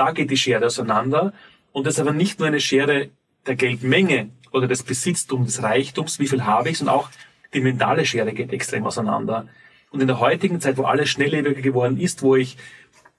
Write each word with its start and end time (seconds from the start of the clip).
da 0.00 0.12
geht 0.12 0.30
die 0.30 0.36
Schere 0.36 0.66
auseinander. 0.66 1.32
Und 1.72 1.86
das 1.86 1.94
ist 1.94 2.00
aber 2.00 2.12
nicht 2.12 2.38
nur 2.38 2.48
eine 2.48 2.60
Schere 2.60 3.10
der 3.46 3.54
Geldmenge 3.54 4.30
oder 4.50 4.66
des 4.66 4.82
Besitztums, 4.82 5.54
des 5.54 5.62
Reichtums, 5.62 6.18
wie 6.18 6.26
viel 6.26 6.44
habe 6.44 6.70
ich, 6.70 6.78
sondern 6.78 6.96
auch 6.96 7.10
die 7.52 7.60
mentale 7.60 8.06
Schere 8.06 8.32
geht 8.32 8.52
extrem 8.52 8.86
auseinander. 8.86 9.46
Und 9.90 10.00
in 10.00 10.06
der 10.06 10.20
heutigen 10.20 10.60
Zeit, 10.60 10.78
wo 10.78 10.84
alles 10.84 11.10
schnelllebiger 11.10 11.60
geworden 11.60 11.98
ist, 11.98 12.22
wo 12.22 12.34
ich 12.34 12.56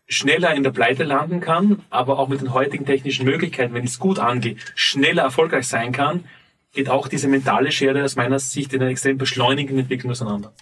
schneller 0.07 0.53
in 0.55 0.63
der 0.63 0.71
Pleite 0.71 1.03
landen 1.03 1.39
kann, 1.39 1.83
aber 1.89 2.19
auch 2.19 2.27
mit 2.27 2.41
den 2.41 2.53
heutigen 2.53 2.85
technischen 2.85 3.25
Möglichkeiten, 3.25 3.73
wenn 3.73 3.83
ich 3.83 3.91
es 3.91 3.99
gut 3.99 4.19
angehe, 4.19 4.57
schneller 4.75 5.23
erfolgreich 5.23 5.67
sein 5.67 5.91
kann, 5.91 6.25
geht 6.73 6.89
auch 6.89 7.07
diese 7.07 7.27
mentale 7.27 7.71
Schere 7.71 8.03
aus 8.03 8.15
meiner 8.15 8.39
Sicht 8.39 8.73
in 8.73 8.81
einer 8.81 8.91
extrem 8.91 9.17
beschleunigenden 9.17 9.79
Entwicklung 9.79 10.11
auseinander. 10.11 10.53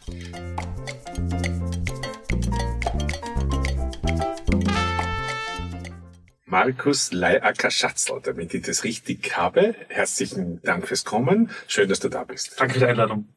Markus 6.50 7.12
Leiacker-Schatzl, 7.12 8.22
damit 8.24 8.56
ich 8.56 8.64
das 8.64 8.84
richtig 8.84 9.38
habe. 9.38 9.76
Herzlichen 9.88 10.60
Dank 10.64 10.88
fürs 10.88 11.06
Kommen. 11.06 11.52
Schön, 11.68 11.88
dass 11.88 12.00
du 12.00 12.10
da 12.10 12.24
bist. 12.24 12.60
Danke 12.60 12.74
für 12.74 12.80
die 12.80 12.86
Einladung. 12.86 13.30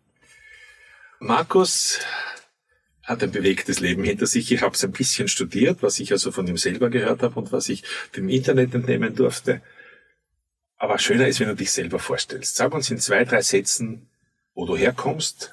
Markus 1.21 2.01
hat 3.03 3.23
ein 3.23 3.31
bewegtes 3.31 3.81
Leben 3.81 4.03
hinter 4.03 4.27
sich. 4.27 4.51
Ich 4.51 4.63
habe 4.63 4.75
es 4.75 4.83
ein 4.83 4.93
bisschen 4.93 5.29
studiert, 5.29 5.83
was 5.83 6.01
ich 6.01 6.11
also 6.11 6.33
von 6.33 6.47
ihm 6.47 6.57
selber 6.57 6.89
gehört 6.89 7.23
habe 7.23 7.39
und 7.39 7.53
was 7.53 7.69
ich 7.69 7.85
dem 8.17 8.31
Internet 8.31 8.75
entnehmen 8.75 9.15
durfte. 9.15 9.61
Aber 10.79 10.99
schöner 10.99 11.29
ist, 11.29 11.39
wenn 11.39 11.49
du 11.49 11.55
dich 11.55 11.71
selber 11.71 11.99
vorstellst. 11.99 12.57
Sag 12.57 12.73
uns 12.73 12.91
in 12.91 12.99
zwei, 12.99 13.25
drei 13.25 13.43
Sätzen, 13.43 14.09
wo 14.55 14.65
du 14.65 14.75
herkommst 14.75 15.53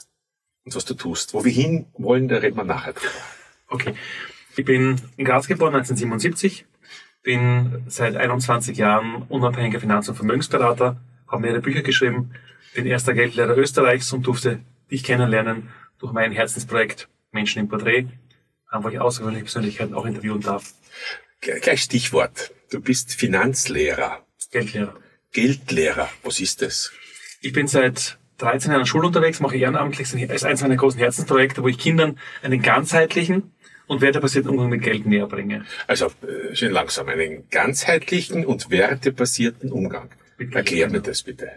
und 0.63 0.75
was 0.75 0.85
du 0.85 0.93
tust. 0.93 1.33
Wo 1.33 1.43
wir 1.43 1.51
hin 1.51 1.87
wollen, 1.97 2.29
da 2.29 2.37
reden 2.37 2.55
wir 2.55 2.63
nachher 2.63 2.93
drüber. 2.93 3.11
Okay. 3.67 3.95
Ich 4.55 4.63
bin 4.63 5.01
in 5.17 5.25
Graz 5.25 5.47
geboren, 5.47 5.75
1977. 5.75 6.65
Bin 7.21 7.83
seit 7.87 8.15
21 8.15 8.77
Jahren 8.77 9.23
unabhängiger 9.29 9.79
Finanz- 9.79 10.09
und 10.09 10.15
Vermögensberater, 10.15 10.97
habe 11.27 11.41
mehrere 11.41 11.61
Bücher 11.61 11.81
geschrieben, 11.81 12.31
bin 12.73 12.85
erster 12.85 13.13
Geldlehrer 13.13 13.57
Österreichs 13.57 14.13
und 14.13 14.25
durfte 14.25 14.59
dich 14.89 15.03
kennenlernen 15.03 15.69
durch 15.99 16.13
mein 16.13 16.31
Herzensprojekt 16.31 17.07
Menschen 17.31 17.59
im 17.59 17.67
Porträt, 17.67 18.07
wo 18.71 18.89
ich 18.89 18.99
außergewöhnliche 18.99 19.45
Persönlichkeiten 19.45 19.93
auch 19.93 20.05
interviewen 20.05 20.41
darf. 20.41 20.73
Gleich 21.41 21.81
Stichwort. 21.81 22.51
Du 22.71 22.79
bist 22.79 23.13
Finanzlehrer. 23.13 24.25
Geldlehrer. 24.51 24.93
Geldlehrer. 25.31 26.09
Was 26.23 26.39
ist 26.39 26.61
das? 26.61 26.91
Ich 27.41 27.53
bin 27.53 27.67
seit 27.67 28.17
13 28.39 28.71
Jahren 28.71 28.85
Schule 28.85 29.07
unterwegs, 29.07 29.39
mache 29.39 29.57
ehrenamtlich, 29.57 30.13
ist 30.13 30.45
eines 30.45 30.61
meiner 30.61 30.75
großen 30.75 30.99
Herzensprojekte, 30.99 31.61
wo 31.61 31.67
ich 31.67 31.77
Kindern 31.77 32.17
einen 32.41 32.61
ganzheitlichen 32.61 33.53
und 33.89 34.01
wertebasierten 34.01 34.51
Umgang 34.51 34.69
mit 34.69 34.83
Geld 34.83 35.05
näher 35.07 35.25
bringe. 35.25 35.65
Also 35.87 36.05
äh, 36.05 36.55
schön 36.55 36.71
langsam, 36.71 37.09
einen 37.09 37.49
ganzheitlichen 37.49 38.45
und 38.45 38.69
wertebasierten 38.69 39.71
Umgang. 39.71 40.09
Erklär 40.53 40.89
mir 40.89 41.01
das 41.01 41.23
bitte. 41.23 41.49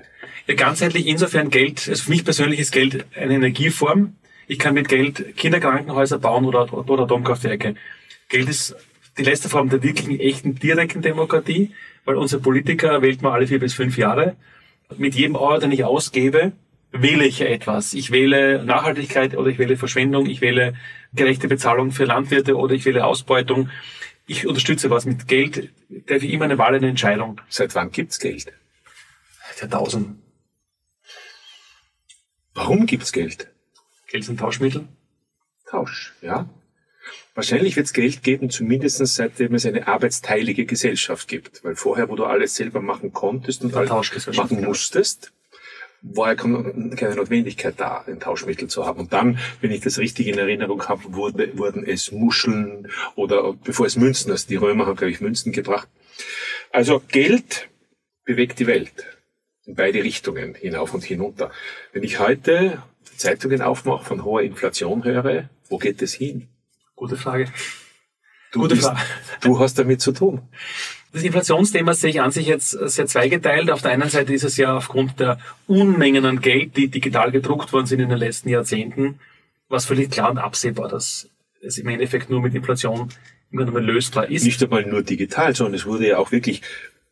Ja, 0.46 0.54
ganzheitlich 0.54 1.06
insofern 1.06 1.50
Geld, 1.50 1.86
also 1.88 2.04
für 2.04 2.10
mich 2.10 2.24
persönlich 2.24 2.58
ist 2.58 2.72
Geld 2.72 3.04
eine 3.14 3.34
Energieform. 3.34 4.16
Ich 4.48 4.58
kann 4.58 4.74
mit 4.74 4.88
Geld 4.88 5.36
Kinderkrankenhäuser 5.36 6.18
bauen 6.18 6.46
oder, 6.46 6.72
oder 6.72 7.04
Atomkraftwerke. 7.04 7.74
Geld 8.28 8.48
ist 8.48 8.74
die 9.18 9.24
letzte 9.24 9.50
Form 9.50 9.68
der 9.68 9.82
wirklichen, 9.82 10.18
echten, 10.18 10.54
direkten 10.54 11.02
Demokratie, 11.02 11.72
weil 12.06 12.16
unser 12.16 12.38
Politiker 12.40 13.02
wählt 13.02 13.20
man 13.20 13.34
alle 13.34 13.46
vier 13.46 13.60
bis 13.60 13.74
fünf 13.74 13.98
Jahre. 13.98 14.36
Mit 14.96 15.14
jedem 15.14 15.36
Euro, 15.36 15.58
den 15.58 15.70
ich 15.70 15.84
ausgebe, 15.84 16.52
wähle 16.92 17.26
ich 17.26 17.42
etwas. 17.42 17.92
Ich 17.92 18.10
wähle 18.10 18.64
Nachhaltigkeit 18.64 19.36
oder 19.36 19.50
ich 19.50 19.58
wähle 19.58 19.76
Verschwendung, 19.76 20.26
ich 20.26 20.40
wähle 20.40 20.74
gerechte 21.14 21.48
Bezahlung 21.48 21.90
für 21.90 22.04
Landwirte 22.04 22.56
oder 22.56 22.74
ich 22.74 22.84
wähle 22.84 23.04
Ausbeutung. 23.04 23.70
Ich 24.26 24.46
unterstütze 24.46 24.90
was 24.90 25.04
mit 25.04 25.28
Geld, 25.28 25.70
der 25.88 26.20
für 26.20 26.26
immer 26.26 26.44
eine 26.44 26.58
Wahl, 26.58 26.74
eine 26.74 26.88
Entscheidung. 26.88 27.40
Seit 27.48 27.74
wann 27.74 27.90
gibt's 27.90 28.18
Geld? 28.18 28.52
Seit 29.48 29.60
Jahrtausenden. 29.70 30.22
Warum 32.54 32.86
gibt's 32.86 33.12
Geld? 33.12 33.50
Geld 34.06 34.24
sind 34.24 34.38
Tauschmittel. 34.38 34.86
Tausch, 35.66 36.12
ja. 36.20 36.48
Wahrscheinlich 37.34 37.76
wird 37.76 37.86
es 37.86 37.94
Geld 37.94 38.22
geben, 38.22 38.50
zumindest 38.50 38.98
seitdem 39.06 39.54
es 39.54 39.64
eine 39.64 39.88
arbeitsteilige 39.88 40.66
Gesellschaft 40.66 41.28
gibt. 41.28 41.64
Weil 41.64 41.76
vorher, 41.76 42.10
wo 42.10 42.16
du 42.16 42.24
alles 42.24 42.54
selber 42.56 42.82
machen 42.82 43.12
konntest 43.12 43.64
und 43.64 43.74
alles 43.74 43.90
machen 44.36 44.56
genau. 44.56 44.68
musstest, 44.68 45.32
war 46.02 46.28
ja 46.28 46.34
keine 46.34 47.14
Notwendigkeit 47.14 47.74
da, 47.78 48.04
ein 48.06 48.18
Tauschmittel 48.18 48.68
zu 48.68 48.84
haben. 48.84 49.00
Und 49.00 49.12
dann, 49.12 49.38
wenn 49.60 49.70
ich 49.70 49.80
das 49.80 49.98
richtig 49.98 50.26
in 50.26 50.36
Erinnerung 50.36 50.82
habe, 50.88 51.14
wurde, 51.14 51.56
wurden 51.56 51.84
es 51.86 52.10
Muscheln 52.10 52.88
oder 53.14 53.52
bevor 53.52 53.86
es 53.86 53.96
Münzen, 53.96 54.32
also 54.32 54.48
die 54.48 54.56
Römer 54.56 54.86
haben, 54.86 54.96
glaube 54.96 55.12
ich, 55.12 55.20
Münzen 55.20 55.52
gebracht. 55.52 55.88
Also 56.72 57.00
Geld 57.08 57.68
bewegt 58.24 58.58
die 58.58 58.66
Welt 58.66 58.92
in 59.64 59.76
beide 59.76 60.02
Richtungen, 60.02 60.54
hinauf 60.54 60.92
und 60.92 61.04
hinunter. 61.04 61.52
Wenn 61.92 62.02
ich 62.02 62.18
heute 62.18 62.82
Zeitungen 63.16 63.62
aufmache, 63.62 64.04
von 64.04 64.24
hoher 64.24 64.42
Inflation 64.42 65.04
höre, 65.04 65.48
wo 65.68 65.78
geht 65.78 66.02
es 66.02 66.14
hin? 66.14 66.48
Gute 66.96 67.16
Frage. 67.16 67.46
Du, 68.50 68.60
Gute 68.60 68.74
bist, 68.74 68.88
Frage. 68.88 69.00
du 69.40 69.58
hast 69.60 69.78
damit 69.78 70.00
zu 70.00 70.12
tun. 70.12 70.42
Das 71.12 71.22
Inflationsthema 71.22 71.92
sehe 71.92 72.10
ich 72.10 72.20
an 72.22 72.30
sich 72.30 72.46
jetzt 72.46 72.70
sehr 72.70 73.06
zweigeteilt. 73.06 73.70
Auf 73.70 73.82
der 73.82 73.90
einen 73.90 74.08
Seite 74.08 74.32
ist 74.32 74.44
es 74.44 74.56
ja 74.56 74.76
aufgrund 74.76 75.20
der 75.20 75.38
Unmengen 75.66 76.24
an 76.24 76.40
Geld, 76.40 76.76
die 76.76 76.88
digital 76.88 77.30
gedruckt 77.30 77.72
worden 77.72 77.86
sind 77.86 78.00
in 78.00 78.08
den 78.08 78.18
letzten 78.18 78.48
Jahrzehnten, 78.48 79.20
was 79.68 79.84
völlig 79.84 80.10
klar 80.10 80.30
und 80.30 80.38
absehbar, 80.38 80.88
dass 80.88 81.28
es 81.60 81.76
im 81.76 81.88
Endeffekt 81.88 82.30
nur 82.30 82.40
mit 82.40 82.54
Inflation 82.54 83.10
im 83.50 83.58
Grunde 83.58 83.80
lösbar 83.80 84.30
ist. 84.30 84.44
Nicht 84.44 84.62
einmal 84.62 84.86
nur 84.86 85.02
digital, 85.02 85.54
sondern 85.54 85.74
es 85.74 85.84
wurde 85.84 86.08
ja 86.08 86.18
auch 86.18 86.32
wirklich 86.32 86.62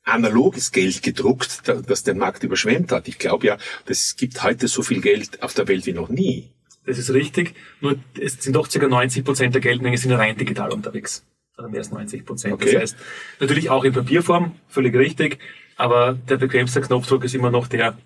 analoges 0.02 0.72
Geld 0.72 1.02
gedruckt, 1.02 1.62
das 1.86 2.02
den 2.02 2.16
Markt 2.16 2.42
überschwemmt 2.42 2.92
hat. 2.92 3.06
Ich 3.06 3.18
glaube 3.18 3.46
ja, 3.46 3.58
es 3.86 4.16
gibt 4.16 4.42
heute 4.42 4.66
so 4.66 4.82
viel 4.82 5.02
Geld 5.02 5.42
auf 5.42 5.52
der 5.52 5.68
Welt 5.68 5.84
wie 5.84 5.92
noch 5.92 6.08
nie. 6.08 6.50
Das 6.86 6.96
ist 6.96 7.12
richtig. 7.12 7.54
Nur 7.82 7.96
es 8.18 8.42
sind 8.42 8.56
doch 8.56 8.68
ca. 8.68 8.88
90 8.88 9.24
Prozent 9.24 9.54
der 9.54 9.60
Geldmenge 9.60 9.98
sind 9.98 10.12
rein 10.12 10.38
digital 10.38 10.72
unterwegs. 10.72 11.22
Oder 11.60 11.68
mehr 11.68 11.80
als 11.80 11.90
90 11.90 12.24
Prozent. 12.24 12.54
Okay. 12.54 12.72
Das 12.72 12.82
heißt, 12.82 12.96
natürlich 13.38 13.70
auch 13.70 13.84
in 13.84 13.92
Papierform, 13.92 14.56
völlig 14.68 14.94
richtig. 14.96 15.38
Aber 15.76 16.14
der 16.28 16.38
bequemste 16.38 16.80
Knopfdruck 16.80 17.24
ist 17.24 17.34
immer 17.34 17.50
noch 17.50 17.68
der 17.68 17.96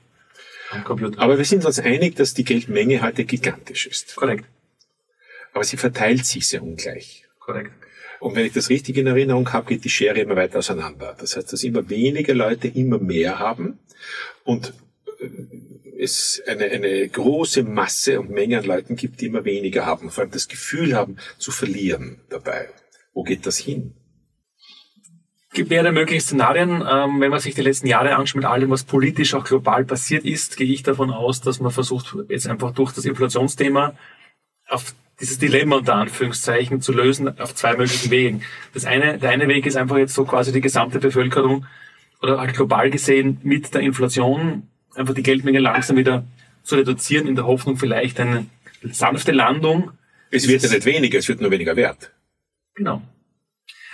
am 0.70 0.84
Computer. 0.84 1.20
Aber 1.20 1.38
wir 1.38 1.44
sind 1.44 1.64
uns 1.64 1.78
einig, 1.78 2.16
dass 2.16 2.34
die 2.34 2.44
Geldmenge 2.44 3.00
heute 3.02 3.24
gigantisch 3.24 3.86
ist. 3.86 4.16
Korrekt. 4.16 4.44
Aber 5.52 5.64
sie 5.64 5.76
verteilt 5.76 6.26
sich 6.26 6.48
sehr 6.48 6.62
ungleich. 6.62 7.24
Korrekt. 7.38 7.70
Und 8.20 8.34
wenn 8.34 8.46
ich 8.46 8.52
das 8.52 8.70
richtig 8.70 8.96
in 8.96 9.06
Erinnerung 9.06 9.52
habe, 9.52 9.68
geht 9.68 9.84
die 9.84 9.90
Schere 9.90 10.20
immer 10.20 10.34
weiter 10.34 10.58
auseinander. 10.58 11.16
Das 11.18 11.36
heißt, 11.36 11.52
dass 11.52 11.62
immer 11.62 11.88
weniger 11.90 12.34
Leute 12.34 12.68
immer 12.68 12.98
mehr 12.98 13.38
haben 13.38 13.78
und 14.44 14.72
äh, 15.20 15.28
es 16.02 16.42
eine, 16.46 16.64
eine 16.64 17.08
große 17.08 17.62
Masse 17.62 18.18
und 18.18 18.30
Menge 18.30 18.58
an 18.58 18.64
Leuten 18.64 18.96
gibt, 18.96 19.20
die 19.20 19.26
immer 19.26 19.44
weniger 19.44 19.86
haben, 19.86 20.10
vor 20.10 20.22
allem 20.22 20.32
das 20.32 20.48
Gefühl 20.48 20.96
haben 20.96 21.18
zu 21.38 21.52
verlieren 21.52 22.20
dabei. 22.30 22.68
Wo 23.14 23.22
geht 23.22 23.46
das 23.46 23.58
hin? 23.58 23.94
Es 25.48 25.56
gibt 25.56 25.70
mehrere 25.70 25.92
mögliche 25.92 26.20
Szenarien. 26.20 26.82
Ähm, 26.86 27.20
wenn 27.20 27.30
man 27.30 27.38
sich 27.38 27.54
die 27.54 27.62
letzten 27.62 27.86
Jahre 27.86 28.16
anschaut 28.16 28.36
mit 28.36 28.44
allem, 28.44 28.70
was 28.70 28.84
politisch 28.84 29.34
auch 29.34 29.44
global 29.44 29.84
passiert 29.84 30.24
ist, 30.24 30.56
gehe 30.56 30.66
ich 30.66 30.82
davon 30.82 31.10
aus, 31.10 31.40
dass 31.40 31.60
man 31.60 31.70
versucht, 31.70 32.16
jetzt 32.28 32.48
einfach 32.48 32.72
durch 32.72 32.92
das 32.92 33.04
Inflationsthema 33.04 33.94
auf 34.68 34.94
dieses 35.20 35.38
Dilemma 35.38 35.76
unter 35.76 35.94
Anführungszeichen 35.94 36.80
zu 36.80 36.92
lösen 36.92 37.38
auf 37.38 37.54
zwei 37.54 37.76
möglichen 37.76 38.10
Wegen. 38.10 38.42
Das 38.72 38.84
eine, 38.84 39.18
der 39.18 39.30
eine 39.30 39.46
Weg 39.46 39.64
ist 39.66 39.76
einfach 39.76 39.96
jetzt 39.96 40.14
so 40.14 40.24
quasi 40.24 40.50
die 40.50 40.60
gesamte 40.60 40.98
Bevölkerung 40.98 41.66
oder 42.20 42.40
halt 42.40 42.54
global 42.54 42.90
gesehen 42.90 43.38
mit 43.44 43.74
der 43.74 43.82
Inflation 43.82 44.68
einfach 44.96 45.14
die 45.14 45.22
Geldmenge 45.22 45.60
langsam 45.60 45.96
wieder 45.96 46.24
zu 46.62 46.76
reduzieren 46.76 47.28
in 47.28 47.36
der 47.36 47.46
Hoffnung 47.46 47.76
vielleicht 47.76 48.18
eine 48.18 48.46
sanfte 48.90 49.32
Landung. 49.32 49.92
Es 50.30 50.48
wird 50.48 50.62
ja 50.62 50.70
nicht 50.70 50.84
weniger, 50.84 51.18
es 51.18 51.28
wird 51.28 51.40
nur 51.40 51.50
weniger 51.50 51.76
wert. 51.76 52.10
Genau. 52.74 53.02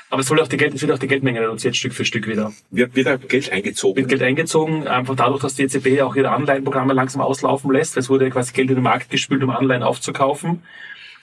Aber 0.08 0.22
es, 0.22 0.26
soll 0.26 0.40
auch 0.40 0.48
die 0.48 0.56
Geld, 0.56 0.74
es 0.74 0.82
wird 0.82 0.90
auch 0.90 0.98
die 0.98 1.06
Geldmenge 1.06 1.40
reduziert, 1.40 1.76
Stück 1.76 1.92
für 1.92 2.04
Stück 2.04 2.26
wieder. 2.26 2.52
Wird 2.70 2.96
wieder 2.96 3.16
Geld 3.16 3.52
eingezogen? 3.52 3.96
Wird 3.96 4.08
Geld 4.08 4.22
eingezogen, 4.22 4.88
einfach 4.88 5.14
dadurch, 5.14 5.40
dass 5.40 5.54
die 5.54 5.62
EZB 5.62 6.02
auch 6.02 6.16
ihre 6.16 6.30
Anleihenprogramme 6.30 6.94
langsam 6.94 7.20
auslaufen 7.20 7.70
lässt. 7.70 7.96
Es 7.96 8.08
wurde 8.08 8.28
quasi 8.30 8.52
Geld 8.52 8.70
in 8.70 8.76
den 8.76 8.82
Markt 8.82 9.10
gespült, 9.10 9.42
um 9.44 9.50
Anleihen 9.50 9.84
aufzukaufen 9.84 10.62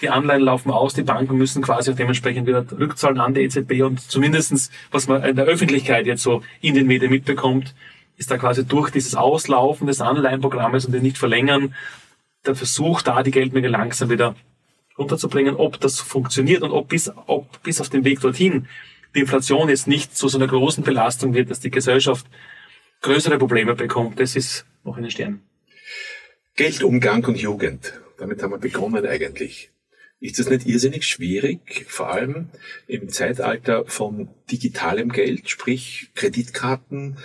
die 0.01 0.09
Anleihen 0.09 0.44
laufen 0.44 0.71
aus, 0.71 0.94
die 0.94 1.04
Banken 1.04 1.38
müssen 1.38 1.62
quasi 1.62 1.92
auch 1.92 1.95
dementsprechend 1.95 2.48
wieder 2.48 2.65
rückzahlen 2.71 3.19
an 3.19 3.33
die 3.33 3.42
EZB 3.42 3.83
und 3.83 4.00
zumindestens, 4.00 4.69
was 4.92 5.07
man 5.07 5.24
in 5.24 5.36
der 5.36 5.45
Öffentlichkeit 5.45 6.06
jetzt 6.06 6.24
so 6.24 6.44
in 6.62 6.75
den 6.75 6.88
Medien 6.88 7.12
mitbekommt, 7.12 7.74
ist 8.18 8.31
da 8.31 8.38
quasi 8.38 8.65
durch 8.65 8.89
dieses 8.92 9.15
Auslaufen 9.15 9.88
des 9.88 10.01
Anleihenprogrammes 10.01 10.86
und 10.86 10.92
den 10.92 11.03
nicht 11.03 11.18
verlängern, 11.18 11.74
der 12.45 12.56
Versuch, 12.56 13.01
da 13.01 13.24
die 13.24 13.31
Geldmenge 13.31 13.68
langsam 13.68 14.10
wieder 14.10 14.36
runterzubringen, 14.97 15.55
ob 15.55 15.79
das 15.79 15.99
funktioniert 15.99 16.63
und 16.63 16.71
ob 16.71 16.89
bis, 16.89 17.11
ob 17.27 17.61
bis 17.63 17.81
auf 17.81 17.89
den 17.89 18.03
Weg 18.03 18.21
dorthin 18.21 18.67
die 19.15 19.21
Inflation 19.21 19.69
jetzt 19.69 19.88
nicht 19.88 20.15
zu 20.15 20.27
so 20.27 20.38
einer 20.38 20.47
großen 20.47 20.83
Belastung 20.83 21.33
wird, 21.33 21.49
dass 21.49 21.59
die 21.59 21.71
Gesellschaft 21.71 22.25
größere 23.01 23.38
Probleme 23.38 23.75
bekommt. 23.75 24.19
Das 24.19 24.35
ist 24.35 24.65
noch 24.83 24.97
in 24.97 25.03
den 25.03 25.11
Sternen. 25.11 25.41
Geldumgang 26.55 27.23
und 27.25 27.39
Jugend. 27.39 27.94
Damit 28.17 28.41
haben 28.41 28.51
wir 28.51 28.57
begonnen 28.57 29.05
eigentlich. 29.05 29.71
Ist 30.19 30.39
das 30.39 30.49
nicht 30.49 30.65
irrsinnig 30.65 31.05
schwierig, 31.05 31.85
vor 31.88 32.11
allem 32.11 32.50
im 32.88 33.09
Zeitalter 33.09 33.85
von 33.85 34.29
digitalem 34.51 35.11
Geld, 35.11 35.47
sprich 35.50 36.09
Kreditkarten? 36.15 37.17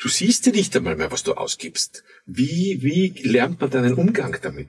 Du 0.00 0.08
siehst 0.08 0.46
ja 0.46 0.52
nicht 0.52 0.76
einmal 0.76 0.96
mehr, 0.96 1.12
was 1.12 1.22
du 1.22 1.34
ausgibst. 1.34 2.02
Wie, 2.26 2.78
wie 2.82 3.14
lernt 3.22 3.60
man 3.60 3.70
deinen 3.70 3.94
Umgang 3.94 4.36
damit? 4.42 4.68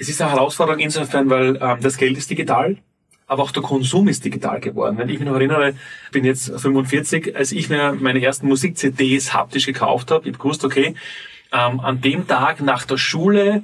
Es 0.00 0.08
ist 0.08 0.22
eine 0.22 0.30
Herausforderung 0.30 0.80
insofern, 0.80 1.28
weil 1.28 1.58
ähm, 1.60 1.76
das 1.82 1.98
Geld 1.98 2.16
ist 2.16 2.30
digital, 2.30 2.78
aber 3.26 3.42
auch 3.42 3.50
der 3.50 3.62
Konsum 3.62 4.08
ist 4.08 4.24
digital 4.24 4.58
geworden. 4.58 4.96
Wenn 4.96 5.10
ich 5.10 5.18
mich 5.18 5.28
noch 5.28 5.34
erinnere, 5.34 5.74
bin 6.10 6.24
jetzt 6.24 6.50
45, 6.58 7.36
als 7.36 7.52
ich 7.52 7.68
mir 7.68 7.92
meine 7.92 8.22
ersten 8.22 8.48
Musik-CDs 8.48 9.34
haptisch 9.34 9.66
gekauft 9.66 10.10
habe, 10.10 10.26
ich 10.26 10.32
habe 10.32 10.42
gewusst, 10.42 10.64
okay, 10.64 10.94
ähm, 11.52 11.80
an 11.80 12.00
dem 12.00 12.26
Tag 12.26 12.62
nach 12.62 12.86
der 12.86 12.96
Schule 12.96 13.62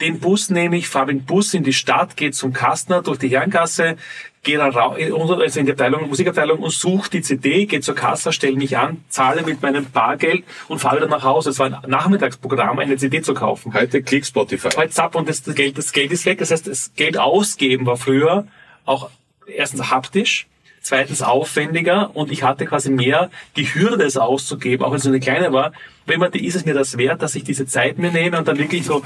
den 0.00 0.20
Bus 0.20 0.48
nehme 0.48 0.76
ich, 0.76 0.88
fahre 0.88 1.06
mit 1.06 1.16
dem 1.16 1.24
Bus 1.24 1.54
in 1.54 1.64
die 1.64 1.72
Stadt, 1.72 2.16
gehe 2.16 2.30
zum 2.30 2.52
Kastner 2.52 3.02
durch 3.02 3.18
die 3.18 3.28
Herrengasse, 3.28 3.96
gehe 4.44 4.58
dann 4.58 4.72
raus, 4.72 4.96
also 4.98 5.60
in 5.60 5.66
die 5.66 5.72
Abteilung, 5.72 6.08
Musikabteilung 6.08 6.60
und 6.60 6.70
suche 6.70 7.10
die 7.10 7.22
CD, 7.22 7.66
gehe 7.66 7.80
zur 7.80 7.94
Kasse, 7.94 8.32
stelle 8.32 8.56
mich 8.56 8.76
an, 8.76 9.02
zahle 9.08 9.42
mit 9.42 9.62
meinem 9.62 9.90
Bargeld 9.90 10.44
und 10.68 10.78
fahre 10.78 11.00
dann 11.00 11.10
nach 11.10 11.24
Hause. 11.24 11.50
Es 11.50 11.58
war 11.58 11.66
ein 11.66 11.90
Nachmittagsprogramm, 11.90 12.78
eine 12.78 12.96
CD 12.96 13.22
zu 13.22 13.34
kaufen. 13.34 13.74
Heute 13.74 14.02
klick 14.02 14.24
Spotify. 14.24 14.68
Heute 14.76 14.90
zapp 14.90 15.14
und 15.14 15.28
das, 15.28 15.42
Geld, 15.42 15.78
das 15.78 15.92
Geld 15.92 16.12
ist 16.12 16.26
weg. 16.26 16.38
Das 16.38 16.50
heißt, 16.50 16.68
das 16.68 16.92
Geld 16.94 17.18
ausgeben 17.18 17.86
war 17.86 17.96
früher 17.96 18.46
auch 18.84 19.10
erstens 19.46 19.90
haptisch, 19.90 20.46
zweitens 20.80 21.22
aufwendiger 21.22 22.14
und 22.14 22.30
ich 22.30 22.42
hatte 22.42 22.66
quasi 22.66 22.90
mehr 22.90 23.30
die 23.56 23.66
Hürde, 23.74 24.04
es 24.04 24.16
auszugeben, 24.16 24.84
auch 24.84 24.90
wenn 24.90 24.98
es 24.98 25.04
so 25.04 25.08
eine 25.08 25.20
kleine 25.20 25.52
war. 25.52 25.72
Wenn 26.06 26.20
man, 26.20 26.32
ist 26.32 26.54
es 26.54 26.64
mir 26.66 26.74
das 26.74 26.98
wert, 26.98 27.22
dass 27.22 27.34
ich 27.34 27.44
diese 27.44 27.66
Zeit 27.66 27.98
mir 27.98 28.12
nehme 28.12 28.38
und 28.38 28.46
dann 28.46 28.58
wirklich 28.58 28.84
so 28.84 29.02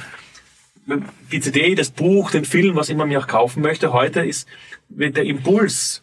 die 1.32 1.40
CD, 1.40 1.74
das 1.74 1.90
Buch, 1.90 2.30
den 2.30 2.44
Film, 2.44 2.76
was 2.76 2.88
immer 2.88 3.06
mir 3.06 3.20
auch 3.20 3.26
kaufen 3.26 3.62
möchte, 3.62 3.92
heute 3.92 4.20
ist 4.20 4.48
der 4.88 5.24
Impuls, 5.24 6.02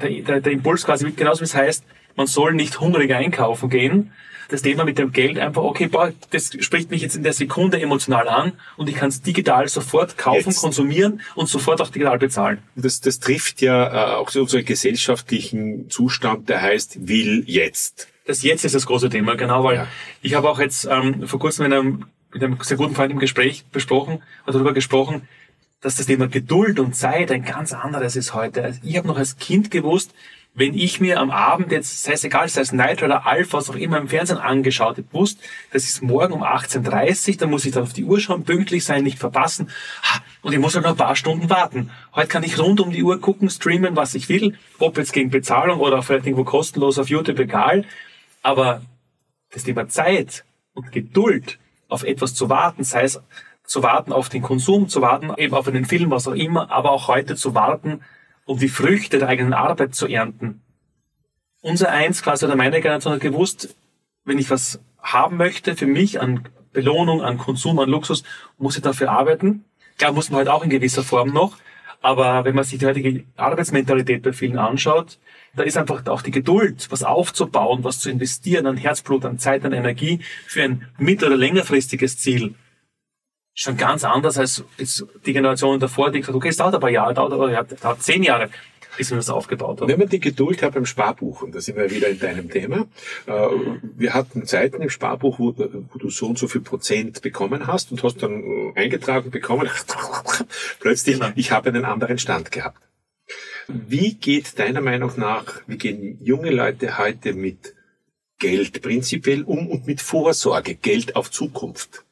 der, 0.00 0.10
der, 0.10 0.40
der 0.40 0.52
Impuls 0.52 0.84
quasi, 0.84 1.10
genauso 1.12 1.40
wie 1.40 1.44
es 1.44 1.54
heißt, 1.54 1.84
man 2.16 2.26
soll 2.26 2.54
nicht 2.54 2.80
hungrig 2.80 3.12
einkaufen 3.12 3.70
gehen. 3.70 4.12
Das 4.50 4.60
Thema 4.60 4.84
mit 4.84 4.98
dem 4.98 5.10
Geld 5.10 5.38
einfach, 5.38 5.62
okay, 5.62 5.86
boah, 5.86 6.12
das 6.30 6.50
spricht 6.60 6.90
mich 6.90 7.00
jetzt 7.00 7.16
in 7.16 7.22
der 7.22 7.32
Sekunde 7.32 7.80
emotional 7.80 8.28
an 8.28 8.52
und 8.76 8.90
ich 8.90 8.94
kann 8.94 9.08
es 9.08 9.22
digital 9.22 9.68
sofort 9.68 10.18
kaufen, 10.18 10.50
jetzt. 10.50 10.60
konsumieren 10.60 11.22
und 11.34 11.48
sofort 11.48 11.80
auch 11.80 11.88
digital 11.88 12.18
bezahlen. 12.18 12.58
Das, 12.76 13.00
das 13.00 13.20
trifft 13.20 13.62
ja 13.62 14.12
äh, 14.12 14.16
auch 14.16 14.28
so 14.28 14.42
unseren 14.42 14.64
gesellschaftlichen 14.64 15.88
Zustand, 15.88 16.50
der 16.50 16.60
heißt 16.60 17.08
will 17.08 17.44
jetzt. 17.46 18.08
Das 18.26 18.42
jetzt 18.42 18.64
ist 18.64 18.74
das 18.74 18.84
große 18.86 19.08
Thema, 19.08 19.34
genau, 19.34 19.64
weil 19.64 19.76
ja. 19.76 19.88
ich 20.20 20.34
habe 20.34 20.48
auch 20.50 20.60
jetzt 20.60 20.86
ähm, 20.90 21.26
vor 21.26 21.40
kurzem 21.40 21.64
in 21.66 21.72
einem 21.72 22.04
mit 22.34 22.42
einem 22.42 22.58
sehr 22.60 22.76
guten 22.76 22.94
Freund 22.94 23.12
im 23.12 23.18
Gespräch 23.18 23.64
besprochen, 23.72 24.22
darüber 24.44 24.74
gesprochen, 24.74 25.26
dass 25.80 25.96
das 25.96 26.06
Thema 26.06 26.26
Geduld 26.28 26.80
und 26.80 26.96
Zeit 26.96 27.30
ein 27.30 27.44
ganz 27.44 27.72
anderes 27.72 28.16
ist 28.16 28.34
heute. 28.34 28.62
Also 28.62 28.80
ich 28.82 28.96
habe 28.96 29.06
noch 29.06 29.16
als 29.16 29.36
Kind 29.36 29.70
gewusst, 29.70 30.12
wenn 30.56 30.74
ich 30.74 31.00
mir 31.00 31.18
am 31.18 31.30
Abend 31.30 31.72
jetzt, 31.72 32.02
sei 32.04 32.12
es 32.12 32.22
egal, 32.22 32.48
sei 32.48 32.60
es 32.60 32.72
Night 32.72 33.02
oder 33.02 33.26
Alpha, 33.26 33.58
was 33.58 33.70
auch 33.70 33.74
immer 33.74 33.98
im 33.98 34.08
Fernsehen 34.08 34.38
angeschaut 34.38 34.98
habe, 34.98 35.12
wusste, 35.12 35.42
das 35.72 35.84
ist 35.84 36.00
morgen 36.00 36.32
um 36.32 36.44
18.30 36.44 37.30
Uhr, 37.30 37.36
dann 37.38 37.50
muss 37.50 37.64
ich 37.64 37.72
dann 37.72 37.82
auf 37.82 37.92
die 37.92 38.04
Uhr 38.04 38.20
schauen, 38.20 38.44
pünktlich 38.44 38.84
sein, 38.84 39.02
nicht 39.02 39.18
verpassen. 39.18 39.68
Und 40.42 40.52
ich 40.52 40.60
muss 40.60 40.74
halt 40.74 40.84
noch 40.84 40.92
ein 40.92 40.96
paar 40.96 41.16
Stunden 41.16 41.50
warten. 41.50 41.90
Heute 42.14 42.28
kann 42.28 42.44
ich 42.44 42.58
rund 42.58 42.80
um 42.80 42.92
die 42.92 43.02
Uhr 43.02 43.20
gucken, 43.20 43.50
streamen, 43.50 43.96
was 43.96 44.14
ich 44.14 44.28
will, 44.28 44.56
ob 44.78 44.96
jetzt 44.96 45.12
gegen 45.12 45.30
Bezahlung 45.30 45.80
oder 45.80 46.02
vielleicht 46.02 46.26
irgendwo 46.26 46.44
kostenlos 46.44 46.98
auf 46.98 47.08
YouTube, 47.08 47.40
egal. 47.40 47.84
Aber 48.42 48.82
das 49.50 49.64
Thema 49.64 49.88
Zeit 49.88 50.44
und 50.72 50.92
Geduld, 50.92 51.58
auf 51.94 52.02
etwas 52.04 52.34
zu 52.34 52.50
warten, 52.50 52.84
sei 52.84 53.04
es 53.04 53.22
zu 53.64 53.82
warten 53.82 54.12
auf 54.12 54.28
den 54.28 54.42
Konsum, 54.42 54.88
zu 54.88 55.00
warten 55.00 55.32
eben 55.38 55.54
auf 55.54 55.66
einen 55.66 55.86
Film, 55.86 56.10
was 56.10 56.28
auch 56.28 56.34
immer, 56.34 56.70
aber 56.70 56.90
auch 56.90 57.08
heute 57.08 57.34
zu 57.34 57.54
warten, 57.54 58.02
um 58.44 58.58
die 58.58 58.68
Früchte 58.68 59.18
der 59.18 59.28
eigenen 59.28 59.54
Arbeit 59.54 59.94
zu 59.94 60.06
ernten. 60.06 60.60
Unser 61.62 61.90
Eins, 61.90 62.22
quasi 62.22 62.44
oder 62.44 62.56
meine 62.56 62.82
Generation 62.82 63.14
hat 63.14 63.20
gewusst, 63.20 63.74
wenn 64.24 64.38
ich 64.38 64.50
was 64.50 64.80
haben 65.00 65.38
möchte 65.38 65.76
für 65.76 65.86
mich 65.86 66.20
an 66.20 66.48
Belohnung, 66.72 67.22
an 67.22 67.38
Konsum, 67.38 67.78
an 67.78 67.88
Luxus, 67.88 68.22
muss 68.58 68.76
ich 68.76 68.82
dafür 68.82 69.10
arbeiten. 69.10 69.64
Klar 69.96 70.12
muss 70.12 70.28
man 70.28 70.38
halt 70.38 70.48
auch 70.48 70.62
in 70.62 70.70
gewisser 70.70 71.02
Form 71.02 71.30
noch, 71.30 71.56
aber 72.04 72.44
wenn 72.44 72.54
man 72.54 72.64
sich 72.64 72.78
die 72.78 72.84
heutige 72.84 73.24
Arbeitsmentalität 73.34 74.22
bei 74.22 74.34
vielen 74.34 74.58
anschaut, 74.58 75.18
da 75.56 75.62
ist 75.62 75.78
einfach 75.78 76.06
auch 76.08 76.20
die 76.20 76.32
Geduld, 76.32 76.86
was 76.90 77.02
aufzubauen, 77.02 77.82
was 77.82 77.98
zu 77.98 78.10
investieren 78.10 78.66
an 78.66 78.76
Herzblut, 78.76 79.24
an 79.24 79.38
Zeit, 79.38 79.64
an 79.64 79.72
Energie 79.72 80.20
für 80.46 80.64
ein 80.64 80.86
mittel- 80.98 81.28
oder 81.28 81.38
längerfristiges 81.38 82.18
Ziel. 82.18 82.56
Schon 83.54 83.78
ganz 83.78 84.04
anders 84.04 84.36
als 84.36 84.66
die 85.24 85.32
Generation 85.32 85.80
davor, 85.80 86.10
die 86.10 86.20
gesagt 86.20 86.36
okay, 86.36 86.48
es 86.48 86.58
dauert 86.58 86.74
ein 86.74 86.80
paar 86.82 86.90
Jahre, 86.90 87.14
dauert 87.14 87.32
aber 87.32 87.48
dauert 87.50 88.02
zehn 88.02 88.22
Jahre, 88.22 88.50
bis 88.96 89.10
wir 89.10 89.16
das 89.16 89.30
aufgebaut 89.30 89.80
haben. 89.80 89.88
Wenn 89.88 89.98
man 89.98 90.08
die 90.08 90.20
Geduld 90.20 90.62
hat 90.62 90.74
beim 90.74 90.86
Sparbuch, 90.86 91.42
und 91.42 91.54
da 91.54 91.60
sind 91.60 91.76
wir 91.76 91.90
wieder 91.90 92.08
in 92.08 92.18
deinem 92.18 92.50
Thema, 92.50 92.86
äh, 93.26 93.32
wir 93.96 94.14
hatten 94.14 94.46
Zeiten 94.46 94.82
im 94.82 94.90
Sparbuch, 94.90 95.38
wo, 95.38 95.54
wo 95.56 95.98
du 95.98 96.10
so 96.10 96.26
und 96.26 96.38
so 96.38 96.48
viel 96.48 96.60
Prozent 96.60 97.22
bekommen 97.22 97.66
hast 97.66 97.92
und 97.92 98.02
hast 98.02 98.22
dann 98.22 98.42
äh, 98.42 98.72
eingetragen 98.80 99.30
bekommen, 99.30 99.68
plötzlich, 100.80 101.20
genau. 101.20 101.32
ich 101.34 101.50
habe 101.50 101.68
einen 101.70 101.84
anderen 101.84 102.18
Stand 102.18 102.50
gehabt. 102.50 102.80
Wie 103.66 104.14
geht 104.14 104.58
deiner 104.58 104.80
Meinung 104.80 105.12
nach, 105.16 105.62
wie 105.66 105.78
gehen 105.78 106.18
junge 106.22 106.50
Leute 106.50 106.98
heute 106.98 107.32
mit 107.32 107.74
Geld 108.38 108.82
prinzipiell 108.82 109.42
um 109.42 109.68
und 109.68 109.86
mit 109.86 110.02
Vorsorge, 110.02 110.74
Geld 110.74 111.16
auf 111.16 111.30
Zukunft? 111.30 112.04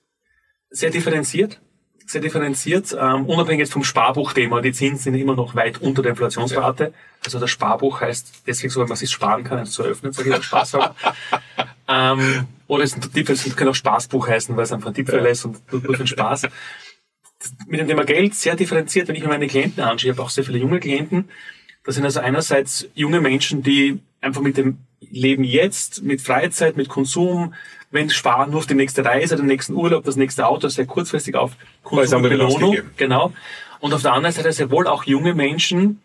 Sehr 0.71 0.91
differenziert. 0.91 1.61
Sehr 2.07 2.21
differenziert, 2.21 2.97
ähm, 2.99 3.27
unabhängig 3.27 3.61
jetzt 3.61 3.73
vom 3.73 3.85
Sparbuchthema. 3.85 4.61
Die 4.61 4.73
Zinsen 4.73 4.99
sind 4.99 5.15
immer 5.15 5.35
noch 5.35 5.55
weit 5.55 5.81
unter 5.81 6.03
der 6.03 6.11
Inflationsrate. 6.11 6.85
Ja. 6.85 6.91
Also 7.25 7.39
das 7.39 7.51
Sparbuch 7.51 8.01
heißt 8.01 8.43
deswegen 8.47 8.71
so, 8.71 8.81
weil 8.81 8.89
man 8.89 8.97
sich 8.97 9.11
sparen 9.11 9.45
kann, 9.45 9.59
es 9.61 9.73
zu 9.73 9.83
öffnen, 9.83 10.13
sage 10.13 10.31
ich 10.31 10.35
auch 10.35 10.43
Spaß 10.43 10.79
ähm, 11.89 12.47
Oder 12.67 12.85
es, 12.85 12.97
kann 13.57 13.69
auch 13.69 13.75
Spaßbuch 13.75 14.29
heißen, 14.29 14.57
weil 14.57 14.65
es 14.65 14.73
einfach 14.73 14.89
ein 14.89 14.95
Tippfehler 14.95 15.31
ist 15.31 15.45
und 15.45 15.73
nur 15.73 15.83
für 15.83 15.97
den 15.97 16.07
Spaß 16.07 16.49
mit 17.67 17.81
dem 17.81 17.89
Thema 17.89 18.05
Geld 18.05 18.35
sehr 18.35 18.57
differenziert, 18.57 19.09
wenn 19.09 19.17
ich 19.17 19.23
mir 19.23 19.29
meine 19.29 19.47
Klienten 19.47 19.83
anschaue. 19.83 20.11
Ich 20.11 20.17
habe 20.17 20.25
auch 20.25 20.31
sehr 20.31 20.45
viele 20.45 20.59
junge 20.59 20.81
Klienten. 20.81 21.29
Das 21.85 21.97
sind 21.97 22.05
also 22.05 22.21
einerseits 22.21 22.89
junge 22.95 23.21
Menschen, 23.21 23.63
die 23.63 24.01
einfach 24.21 24.41
mit 24.41 24.57
dem 24.57 24.79
Leben 25.01 25.45
jetzt, 25.45 26.03
mit 26.03 26.21
Freizeit, 26.21 26.77
mit 26.77 26.89
Konsum, 26.89 27.55
wenn 27.93 28.11
sparen 28.11 28.51
nur 28.51 28.61
auf 28.61 28.67
die 28.67 28.75
nächste 28.75 29.05
Reise, 29.05 29.37
den 29.37 29.47
nächsten 29.47 29.75
Urlaub, 29.75 30.05
das 30.05 30.17
nächste 30.17 30.47
Auto, 30.47 30.69
sehr 30.69 30.87
kurzfristig 30.87 31.37
auf 31.37 31.53
Konsum 31.85 32.25
und 32.25 32.31
Belohnung. 32.31 32.79
Genau. 32.97 33.33
Und 33.79 33.95
auf 33.95 34.03
der 34.03 34.15
anderen 34.15 34.35
Seite 34.35 34.53
sehr 34.53 34.71
wohl 34.71 34.87
auch 34.87 35.05
junge 35.05 35.35
Menschen, 35.35 36.01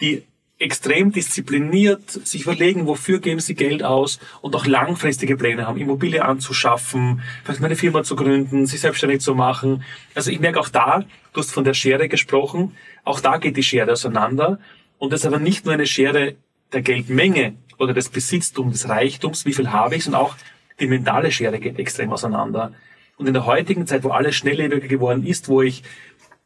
die 0.00 0.22
extrem 0.58 1.10
diszipliniert 1.10 2.08
sich 2.10 2.42
überlegen, 2.42 2.86
wofür 2.86 3.18
geben 3.18 3.40
sie 3.40 3.54
Geld 3.54 3.82
aus 3.82 4.20
und 4.42 4.54
auch 4.54 4.66
langfristige 4.66 5.36
Pläne 5.36 5.66
haben, 5.66 5.78
Immobilie 5.78 6.24
anzuschaffen, 6.24 7.22
vielleicht 7.42 7.60
meine 7.60 7.74
Firma 7.74 8.04
zu 8.04 8.14
gründen, 8.14 8.66
sich 8.66 8.80
selbstständig 8.80 9.20
zu 9.20 9.34
machen. 9.34 9.82
Also 10.14 10.30
ich 10.30 10.38
merke 10.38 10.60
auch 10.60 10.68
da, 10.68 11.04
du 11.32 11.40
hast 11.40 11.50
von 11.50 11.64
der 11.64 11.74
Schere 11.74 12.08
gesprochen, 12.08 12.76
auch 13.02 13.20
da 13.20 13.38
geht 13.38 13.56
die 13.56 13.62
Schere 13.62 13.92
auseinander 13.92 14.60
und 14.98 15.12
das 15.12 15.20
ist 15.20 15.26
aber 15.26 15.40
nicht 15.40 15.64
nur 15.64 15.74
eine 15.74 15.86
Schere 15.86 16.36
der 16.72 16.82
Geldmenge 16.82 17.54
oder 17.78 17.92
des 17.92 18.08
Besitztums, 18.08 18.82
des 18.82 18.88
Reichtums, 18.88 19.44
wie 19.44 19.52
viel 19.52 19.72
habe 19.72 19.96
ich, 19.96 20.04
sondern 20.04 20.22
auch 20.22 20.36
die 20.80 20.86
mentale 20.86 21.30
Schere 21.30 21.58
geht 21.58 21.78
extrem 21.78 22.12
auseinander. 22.12 22.72
Und 23.16 23.26
in 23.26 23.34
der 23.34 23.46
heutigen 23.46 23.86
Zeit, 23.86 24.04
wo 24.04 24.10
alles 24.10 24.34
schnelllebiger 24.34 24.88
geworden 24.88 25.24
ist, 25.24 25.48
wo 25.48 25.62
ich 25.62 25.82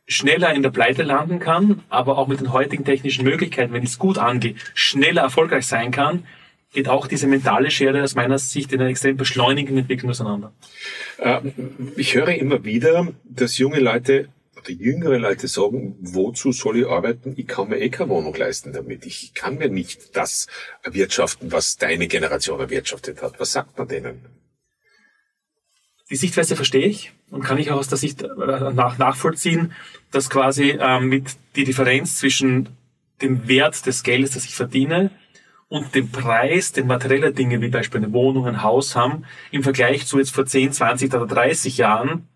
schneller 0.07 0.55
in 0.55 0.63
der 0.63 0.71
Pleite 0.71 1.03
landen 1.03 1.39
kann, 1.39 1.83
aber 1.89 2.19
auch 2.19 2.29
mit 2.29 2.41
den 2.41 2.53
heutigen 2.53 2.85
technischen 2.85 3.25
Möglichkeiten, 3.25 3.73
wenn 3.73 3.83
ich 3.83 3.91
es 3.91 3.99
gut 3.99 4.19
angehe, 4.19 4.55
schneller 4.75 5.23
erfolgreich 5.23 5.67
sein 5.67 5.91
kann, 5.91 6.25
geht 6.73 6.89
auch 6.89 7.07
diese 7.07 7.27
mentale 7.27 7.71
Schere 7.71 8.03
aus 8.03 8.15
meiner 8.15 8.39
Sicht 8.39 8.73
in 8.73 8.81
einer 8.81 8.91
extrem 8.91 9.17
beschleunigenden 9.17 9.79
Entwicklung 9.79 10.11
auseinander. 10.11 10.53
Äh, 11.19 11.41
ich 11.97 12.15
höre 12.15 12.29
immer 12.29 12.65
wieder, 12.65 13.09
dass 13.25 13.59
junge 13.59 13.81
Leute 13.81 14.29
jüngere 14.73 15.19
Leute 15.19 15.49
sagen, 15.49 15.97
wozu 16.01 16.53
soll 16.53 16.79
ich 16.79 16.87
arbeiten? 16.87 17.35
Ich 17.37 17.47
kann 17.47 17.69
mir 17.69 17.79
eh 17.79 17.89
keine 17.89 18.11
Wohnung 18.11 18.35
leisten 18.35 18.73
damit. 18.73 19.07
Ich 19.07 19.35
kann 19.35 19.59
mir 19.59 19.69
nicht 19.69 20.17
das 20.17 20.47
erwirtschaften, 20.83 21.53
was 21.53 21.77
deine 21.77 22.09
Generation 22.09 22.61
erwirtschaftet 22.61 23.23
hat. 23.23 23.39
Was 23.39 23.53
sagt 23.53 23.79
man 23.79 23.89
denen? 23.89 24.25
Die 26.11 26.17
Sichtweise 26.17 26.55
verstehe 26.55 26.87
ich 26.87 27.13
und 27.31 27.43
kann 27.43 27.59
ich 27.59 27.71
auch 27.71 27.79
aus 27.79 27.89
der 27.89 27.99
Sicht 27.99 28.23
äh, 28.23 28.27
nach, 28.73 28.99
nachvollziehen, 28.99 29.73
dass 30.13 30.31
quasi 30.31 30.79
ähm, 30.81 31.09
mit 31.09 31.37
die 31.57 31.65
Differenz 31.65 32.19
zwischen 32.19 32.69
dem 33.23 33.49
Wert 33.49 33.87
des 33.87 34.03
Geldes, 34.03 34.33
das 34.33 34.45
ich 34.45 34.55
verdiene, 34.55 35.11
und 35.69 35.97
dem 35.97 36.11
Preis, 36.11 36.73
den 36.73 36.87
materielle 36.87 37.33
Dinge, 37.33 37.61
wie 37.61 37.69
beispielsweise 37.69 38.07
eine 38.07 38.13
Wohnung, 38.13 38.47
ein 38.47 38.63
Haus 38.63 38.95
haben, 38.95 39.25
im 39.51 39.65
Vergleich 39.65 40.07
zu 40.07 40.19
jetzt 40.19 40.31
vor 40.31 40.47
10, 40.47 40.73
20 40.73 41.13
oder 41.13 41.27
30 41.27 41.77
Jahren 41.77 42.29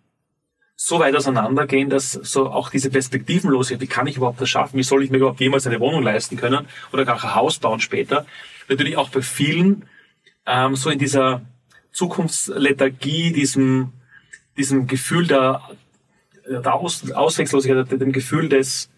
so 0.83 0.99
weit 0.99 1.15
auseinandergehen, 1.15 1.91
dass 1.91 2.13
so 2.13 2.49
auch 2.49 2.71
diese 2.71 2.89
Perspektivenlosigkeit, 2.89 3.83
wie 3.83 3.87
kann 3.87 4.07
ich 4.07 4.17
überhaupt 4.17 4.41
das 4.41 4.49
schaffen, 4.49 4.79
wie 4.79 4.83
soll 4.83 5.05
ich 5.05 5.11
mir 5.11 5.19
überhaupt 5.19 5.39
jemals 5.39 5.67
eine 5.67 5.79
Wohnung 5.79 6.03
leisten 6.03 6.39
können 6.39 6.67
oder 6.91 7.05
gar 7.05 7.23
ein 7.23 7.35
Haus 7.35 7.59
bauen 7.59 7.81
später, 7.81 8.25
natürlich 8.67 8.97
auch 8.97 9.11
bei 9.11 9.21
vielen 9.21 9.85
ähm, 10.47 10.77
so 10.77 10.89
in 10.89 10.99
dieser 10.99 11.43
Zukunftslethargie, 11.93 13.31
diesem, 13.31 13.93
diesem 14.57 14.87
Gefühl 14.87 15.27
der, 15.27 15.61
der 16.49 16.73
Aus, 16.73 17.13
Ausweglosigkeit, 17.13 18.01
dem 18.01 18.13
Gefühl 18.13 18.49
des, 18.49 18.89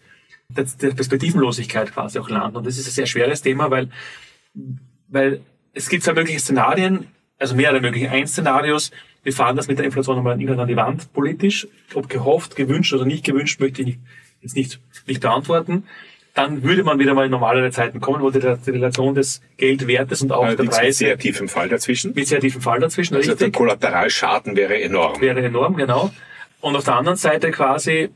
der, 0.47 0.63
Perspektivenlosigkeit 0.91 1.91
quasi 1.91 2.17
auch 2.17 2.29
landen. 2.29 2.55
Und 2.55 2.65
das 2.65 2.77
ist 2.77 2.87
ein 2.87 2.91
sehr 2.91 3.07
schweres 3.07 3.41
Thema, 3.41 3.69
weil, 3.71 3.89
weil 5.09 5.41
es 5.73 5.89
gibt 5.89 6.05
zwei 6.05 6.13
mögliche 6.13 6.39
Szenarien, 6.39 7.07
also 7.37 7.55
mehrere 7.55 7.81
mögliche. 7.81 8.09
Ein 8.09 8.25
Szenarios, 8.25 8.91
wir 9.23 9.33
fahren 9.33 9.55
das 9.55 9.67
mit 9.67 9.79
der 9.79 9.85
Inflation 9.85 10.17
nochmal 10.17 10.39
irgendwann 10.39 10.61
an 10.61 10.67
die 10.67 10.75
Wand 10.75 11.13
politisch. 11.13 11.67
Ob 11.93 12.09
gehofft, 12.09 12.55
gewünscht 12.55 12.93
oder 12.93 13.05
nicht 13.05 13.23
gewünscht, 13.23 13.59
möchte 13.59 13.81
ich 13.81 13.87
nicht, 13.87 13.99
jetzt 14.41 14.55
nicht, 14.55 14.79
nicht 15.07 15.21
beantworten. 15.21 15.83
Dann 16.33 16.63
würde 16.63 16.83
man 16.83 16.99
wieder 16.99 17.13
mal 17.13 17.25
in 17.25 17.31
normalere 17.31 17.69
Zeiten 17.71 18.01
kommen, 18.01 18.21
wo 18.21 18.31
die, 18.31 18.39
die 18.39 18.71
Relation 18.71 19.13
des 19.13 19.41
Geldwertes 19.57 20.23
und 20.23 20.31
auch 20.31 20.45
Allerdings 20.45 20.71
der 20.71 20.77
Preise... 20.77 20.85
Mit 20.87 20.95
sehr 20.95 21.17
tiefem 21.19 21.47
Fall 21.47 21.69
dazwischen. 21.69 22.13
Mit 22.15 22.27
sehr 22.27 22.39
tiefem 22.39 22.61
Fall 22.61 22.79
dazwischen, 22.79 23.15
also 23.15 23.31
richtig. 23.31 23.51
der 23.51 23.59
Kollateralschaden 23.59 24.55
wäre 24.55 24.81
enorm. 24.81 25.21
Wäre 25.21 25.43
enorm, 25.43 25.75
genau. 25.75 26.11
Und 26.59 26.75
auf 26.75 26.83
der 26.83 26.95
anderen 26.95 27.17
Seite 27.17 27.51
quasi 27.51 28.09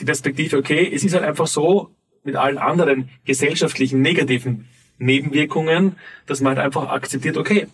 die 0.00 0.04
Perspektive, 0.04 0.56
okay, 0.56 0.90
es 0.92 1.04
ist 1.04 1.14
halt 1.14 1.24
einfach 1.24 1.46
so, 1.46 1.90
mit 2.24 2.36
allen 2.36 2.58
anderen 2.58 3.10
gesellschaftlichen 3.24 4.00
negativen 4.00 4.66
Nebenwirkungen, 4.98 5.96
dass 6.26 6.40
man 6.40 6.56
halt 6.56 6.66
einfach 6.66 6.88
akzeptiert, 6.88 7.36
okay, 7.36 7.66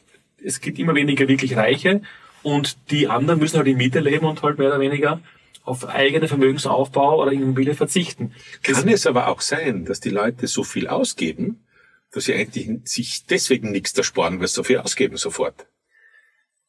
es 0.44 0.60
gibt 0.60 0.78
immer 0.78 0.94
weniger 0.94 1.28
wirklich 1.28 1.56
Reiche 1.56 2.02
und 2.42 2.90
die 2.90 3.08
anderen 3.08 3.40
müssen 3.40 3.56
halt 3.56 3.68
in 3.68 3.76
Miete 3.76 4.00
leben 4.00 4.26
und 4.26 4.42
halt 4.42 4.58
mehr 4.58 4.68
oder 4.68 4.80
weniger 4.80 5.20
auf 5.64 5.88
eigene 5.88 6.28
Vermögensaufbau 6.28 7.22
oder 7.22 7.32
Immobilie 7.32 7.74
verzichten. 7.74 8.34
Kann 8.62 8.88
es 8.88 9.06
aber 9.06 9.28
auch 9.28 9.40
sein, 9.40 9.84
dass 9.84 10.00
die 10.00 10.10
Leute 10.10 10.46
so 10.46 10.64
viel 10.64 10.88
ausgeben, 10.88 11.64
dass 12.10 12.24
sie 12.24 12.34
eigentlich 12.34 12.68
sich 12.84 13.26
deswegen 13.26 13.70
nichts 13.70 13.96
ersparen, 13.96 14.40
weil 14.40 14.48
sie 14.48 14.54
so 14.54 14.64
viel 14.64 14.78
ausgeben 14.78 15.16
sofort? 15.16 15.66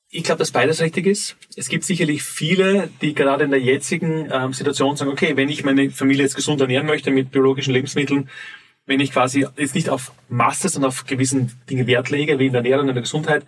Ich 0.09 0.23
glaube, 0.23 0.39
dass 0.39 0.51
beides 0.51 0.79
richtig 0.79 1.07
ist. 1.07 1.35
Es 1.55 1.69
gibt 1.69 1.83
sicherlich 1.85 2.21
viele, 2.21 2.89
die 3.01 3.15
gerade 3.15 3.45
in 3.45 3.49
der 3.49 3.59
jetzigen 3.59 4.29
ähm, 4.31 4.53
Situation 4.53 4.95
sagen, 4.95 5.09
okay, 5.09 5.35
wenn 5.37 5.49
ich 5.49 5.63
meine 5.63 5.89
Familie 5.89 6.21
jetzt 6.21 6.35
gesund 6.35 6.61
ernähren 6.61 6.85
möchte 6.85 7.09
mit 7.09 7.31
biologischen 7.31 7.73
Lebensmitteln, 7.73 8.29
wenn 8.85 8.99
ich 8.99 9.11
quasi 9.11 9.47
jetzt 9.57 9.73
nicht 9.73 9.89
auf 9.89 10.11
Masse, 10.29 10.69
sondern 10.69 10.89
auf 10.89 11.05
gewissen 11.05 11.51
Dinge 11.67 11.87
Wert 11.87 12.11
lege, 12.11 12.37
wie 12.37 12.45
in 12.45 12.51
der 12.51 12.59
Ernährung 12.59 12.89
und 12.89 12.93
der 12.93 13.01
Gesundheit, 13.01 13.43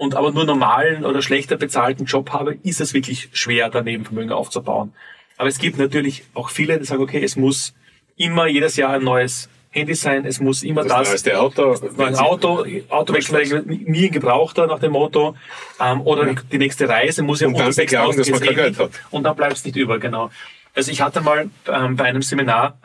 und 0.00 0.14
aber 0.14 0.32
nur 0.32 0.46
normalen 0.46 1.04
oder 1.04 1.20
schlechter 1.20 1.58
bezahlten 1.58 2.06
Job 2.06 2.30
habe, 2.30 2.56
ist 2.62 2.80
es 2.80 2.94
wirklich 2.94 3.28
schwer, 3.34 3.68
daneben 3.68 4.06
Vermögen 4.06 4.32
aufzubauen. 4.32 4.94
Aber 5.36 5.46
es 5.46 5.58
gibt 5.58 5.76
natürlich 5.76 6.24
auch 6.32 6.48
viele, 6.48 6.78
die 6.78 6.86
sagen, 6.86 7.02
okay, 7.02 7.22
es 7.22 7.36
muss 7.36 7.74
immer 8.16 8.46
jedes 8.46 8.76
Jahr 8.76 8.94
ein 8.94 9.04
neues 9.04 9.50
Handy 9.68 9.94
sein, 9.94 10.24
es 10.24 10.40
muss 10.40 10.62
immer 10.62 10.84
das. 10.84 10.92
Das 10.92 11.08
neueste 11.08 11.38
Auto. 11.38 11.76
Ein 11.98 12.14
Auto, 12.14 12.64
Autowechsel, 12.88 13.62
nie 13.66 14.06
ein 14.06 14.10
Gebrauchter 14.10 14.66
nach 14.66 14.78
dem 14.78 14.92
Motto. 14.92 15.36
Ähm, 15.78 16.00
oder 16.00 16.28
ja. 16.28 16.34
die 16.50 16.56
nächste 16.56 16.88
Reise 16.88 17.22
muss 17.22 17.40
ja 17.40 17.50
dann 17.50 17.74
beklagen, 17.74 18.16
dass 18.16 18.30
man 18.30 18.40
kein 18.40 18.54
Geld 18.54 18.78
hat. 18.78 18.92
Und 19.10 19.24
dann 19.24 19.36
bleibt 19.36 19.52
es 19.52 19.64
nicht 19.66 19.76
über, 19.76 19.98
genau. 19.98 20.30
Also 20.74 20.90
ich 20.92 21.02
hatte 21.02 21.20
mal 21.20 21.50
ähm, 21.68 21.96
bei 21.96 22.04
einem 22.04 22.22
Seminar, 22.22 22.78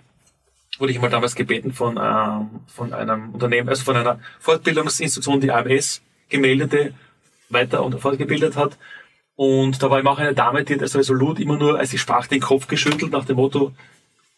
wurde 0.80 0.92
ich 0.92 1.00
mal 1.00 1.10
damals 1.10 1.36
gebeten 1.36 1.72
von, 1.72 1.98
ähm, 1.98 2.50
von 2.68 2.92
einem 2.92 3.30
Unternehmen, 3.30 3.70
also 3.70 3.86
von 3.86 3.96
einer 3.96 4.20
Fortbildungsinstitution, 4.42 5.40
die 5.40 5.52
AMS 5.52 6.02
gemeldete, 6.28 6.94
weiter 7.50 7.84
und 7.84 8.00
fortgebildet 8.00 8.56
hat. 8.56 8.78
Und 9.36 9.82
da 9.84 9.90
war 9.90 10.00
immer 10.00 10.12
auch 10.12 10.20
eine 10.20 10.34
Dame, 10.34 10.64
die 10.64 10.76
hat 10.76 10.82
das 10.82 10.96
resolut 10.96 11.40
immer 11.40 11.58
nur, 11.58 11.78
als 11.78 11.92
sie 11.92 11.98
sprach, 11.98 12.28
den 12.28 12.40
Kopf 12.40 12.68
geschüttelt 12.68 13.12
nach 13.12 13.26
dem 13.26 13.36
Motto, 13.36 13.74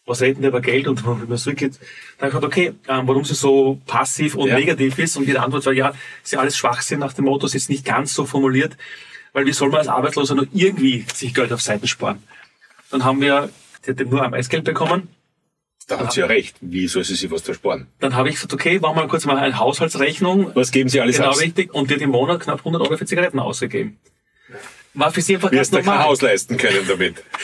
was 0.08 0.22
reden 0.22 0.42
die 0.42 0.48
über 0.48 0.60
Geld 0.60 0.88
und 0.88 1.04
wenn 1.06 1.28
man 1.28 1.38
zurückgeht, 1.38 1.78
dann 2.18 2.32
hat 2.32 2.42
okay, 2.42 2.72
ähm, 2.88 3.06
warum 3.06 3.24
sie 3.24 3.34
so 3.34 3.78
passiv 3.86 4.34
und 4.34 4.48
ja. 4.48 4.58
negativ 4.58 4.98
ist. 4.98 5.16
Und 5.16 5.26
die 5.26 5.38
Antwort 5.38 5.66
war, 5.66 5.72
ja, 5.72 5.92
ist 6.24 6.32
ja 6.32 6.40
alles 6.40 6.56
Schwachsinn 6.56 6.98
nach 6.98 7.12
dem 7.12 7.26
Motto, 7.26 7.46
ist 7.46 7.54
jetzt 7.54 7.70
nicht 7.70 7.84
ganz 7.84 8.14
so 8.14 8.24
formuliert, 8.24 8.76
weil 9.32 9.46
wie 9.46 9.52
soll 9.52 9.68
man 9.68 9.80
als 9.80 9.88
Arbeitsloser 9.88 10.34
nur 10.34 10.48
irgendwie 10.52 11.04
sich 11.14 11.34
Geld 11.34 11.52
auf 11.52 11.60
Seiten 11.60 11.86
sparen? 11.86 12.22
Dann 12.90 13.04
haben 13.04 13.20
wir, 13.20 13.50
sie 13.82 13.90
hat 13.90 14.00
nur 14.00 14.22
ein 14.22 14.34
Eisgeld 14.34 14.64
bekommen. 14.64 15.08
Da 15.88 15.98
hat 15.98 16.12
sie 16.12 16.20
ja 16.20 16.26
recht. 16.26 16.56
Wie 16.60 16.86
soll 16.86 17.02
sie 17.02 17.14
sich 17.14 17.30
was 17.30 17.48
ersparen? 17.48 17.86
Dann 17.98 18.14
habe 18.14 18.28
ich 18.28 18.34
gesagt, 18.36 18.52
okay, 18.52 18.78
machen 18.78 18.96
wir 18.96 19.08
kurz 19.08 19.24
mal 19.24 19.38
eine 19.38 19.58
Haushaltsrechnung. 19.58 20.54
Was 20.54 20.70
geben 20.70 20.90
Sie 20.90 21.00
alles 21.00 21.16
genau 21.16 21.30
aus? 21.30 21.36
Genau 21.36 21.46
richtig. 21.46 21.74
Und 21.74 21.90
die 21.90 21.94
hat 21.94 22.02
im 22.02 22.10
Monat 22.10 22.40
knapp 22.40 22.58
100 22.58 22.82
Euro 22.82 22.96
für 22.98 23.06
Zigaretten 23.06 23.40
ausgegeben. 23.40 23.98
War 24.92 25.10
für 25.10 25.22
sie 25.22 25.36
einfach 25.36 25.50
Wirst 25.50 25.72
ganz 25.72 25.84
du 25.84 25.88
kein 25.88 25.96
normal. 25.96 26.04
Haus 26.10 26.20
leisten 26.22 26.56
können 26.56 26.86
damit. 26.86 27.24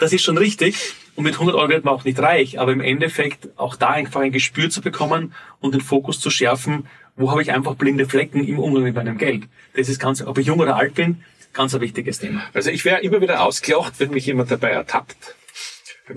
Das 0.00 0.12
ist 0.12 0.22
schon 0.24 0.36
richtig. 0.36 0.94
Und 1.14 1.24
mit 1.24 1.34
100 1.34 1.54
Euro 1.54 1.68
wird 1.68 1.84
man 1.84 1.94
auch 1.94 2.04
nicht 2.04 2.18
reich. 2.18 2.58
Aber 2.58 2.72
im 2.72 2.80
Endeffekt 2.80 3.48
auch 3.56 3.76
da 3.76 3.90
einfach 3.90 4.20
ein 4.20 4.32
Gespür 4.32 4.68
zu 4.68 4.82
bekommen 4.82 5.32
und 5.60 5.72
den 5.74 5.80
Fokus 5.80 6.18
zu 6.20 6.28
schärfen, 6.28 6.86
wo 7.16 7.30
habe 7.30 7.40
ich 7.40 7.52
einfach 7.52 7.76
blinde 7.76 8.06
Flecken 8.06 8.46
im 8.46 8.58
Umgang 8.58 8.82
mit 8.82 8.96
meinem 8.96 9.16
Geld. 9.16 9.44
Das 9.76 9.88
ist 9.88 10.00
ganz, 10.00 10.20
ob 10.22 10.36
ich 10.38 10.48
jung 10.48 10.58
oder 10.58 10.76
alt 10.76 10.94
bin, 10.96 11.22
ganz 11.52 11.74
ein 11.74 11.80
wichtiges 11.80 12.18
Thema. 12.18 12.42
Also 12.52 12.70
ich 12.70 12.84
wäre 12.84 13.00
immer 13.00 13.20
wieder 13.20 13.42
ausgelacht, 13.42 13.94
wenn 13.98 14.10
mich 14.10 14.26
jemand 14.26 14.50
dabei 14.50 14.70
ertappt. 14.70 15.16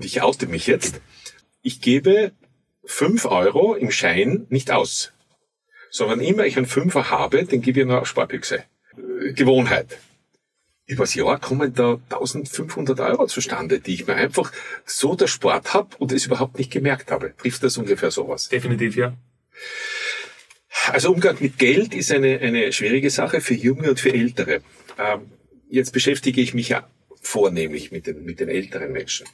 Ich 0.00 0.22
oute 0.22 0.46
mich 0.46 0.66
jetzt. 0.66 1.00
Ich 1.62 1.80
gebe 1.80 2.32
fünf 2.84 3.24
Euro 3.24 3.74
im 3.74 3.90
Schein 3.90 4.46
nicht 4.48 4.70
aus. 4.70 5.12
Sondern 5.90 6.20
immer 6.20 6.44
ich 6.44 6.56
einen 6.56 6.66
Fünfer 6.66 7.10
habe, 7.10 7.44
den 7.44 7.62
gebe 7.62 7.80
ich 7.80 7.86
nur 7.86 8.02
auf 8.02 8.08
Sparbüchse. 8.08 8.64
Gewohnheit 9.34 9.98
übers 10.88 11.14
Jahr 11.14 11.38
kommen 11.38 11.74
da 11.74 12.00
1500 12.08 12.98
Euro 13.00 13.26
zustande, 13.26 13.78
die 13.78 13.94
ich 13.94 14.06
mir 14.06 14.14
einfach 14.14 14.50
so 14.86 15.14
der 15.14 15.26
Sport 15.26 15.74
habe 15.74 15.94
und 15.98 16.12
es 16.12 16.26
überhaupt 16.26 16.58
nicht 16.58 16.72
gemerkt 16.72 17.10
habe. 17.10 17.34
Trifft 17.36 17.62
das 17.62 17.76
ungefähr 17.76 18.10
sowas? 18.10 18.48
Definitiv, 18.48 18.96
ja. 18.96 19.14
Also 20.90 21.12
Umgang 21.12 21.36
mit 21.40 21.58
Geld 21.58 21.94
ist 21.94 22.10
eine, 22.10 22.40
eine 22.40 22.72
schwierige 22.72 23.10
Sache 23.10 23.42
für 23.42 23.54
Junge 23.54 23.90
und 23.90 24.00
für 24.00 24.12
Ältere. 24.12 24.62
Ähm, 24.98 25.30
jetzt 25.68 25.92
beschäftige 25.92 26.40
ich 26.40 26.54
mich 26.54 26.70
ja 26.70 26.88
vornehmlich 27.20 27.92
mit 27.92 28.06
den, 28.06 28.24
mit 28.24 28.40
den 28.40 28.48
älteren 28.48 28.90
Menschen. 28.90 29.26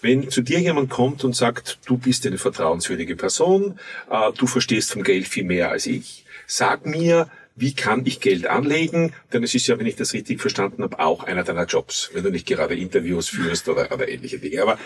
Wenn 0.00 0.30
zu 0.30 0.42
dir 0.42 0.60
jemand 0.60 0.90
kommt 0.90 1.24
und 1.24 1.34
sagt, 1.34 1.78
du 1.86 1.96
bist 1.96 2.26
eine 2.26 2.38
vertrauenswürdige 2.38 3.16
Person, 3.16 3.78
äh, 4.10 4.32
du 4.32 4.46
verstehst 4.46 4.92
vom 4.92 5.02
Geld 5.02 5.26
viel 5.28 5.44
mehr 5.44 5.70
als 5.70 5.86
ich, 5.86 6.24
sag 6.46 6.86
mir, 6.86 7.28
wie 7.56 7.74
kann 7.74 8.06
ich 8.06 8.20
Geld 8.20 8.46
anlegen? 8.46 9.12
Denn 9.32 9.42
es 9.42 9.54
ist 9.54 9.66
ja, 9.66 9.78
wenn 9.78 9.86
ich 9.86 9.96
das 9.96 10.12
richtig 10.12 10.40
verstanden 10.40 10.82
habe, 10.82 11.00
auch 11.00 11.24
einer 11.24 11.42
deiner 11.42 11.64
Jobs, 11.64 12.10
wenn 12.12 12.22
du 12.22 12.30
nicht 12.30 12.46
gerade 12.46 12.76
Interviews 12.76 13.28
führst 13.28 13.68
oder, 13.68 13.90
oder 13.92 14.08
ähnliche 14.08 14.38
Dinge. 14.38 14.62
Aber 14.62 14.78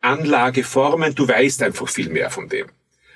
Anlageformen, 0.00 1.14
du 1.14 1.28
weißt 1.28 1.62
einfach 1.62 1.88
viel 1.88 2.08
mehr 2.08 2.30
von 2.30 2.48
dem. 2.48 2.66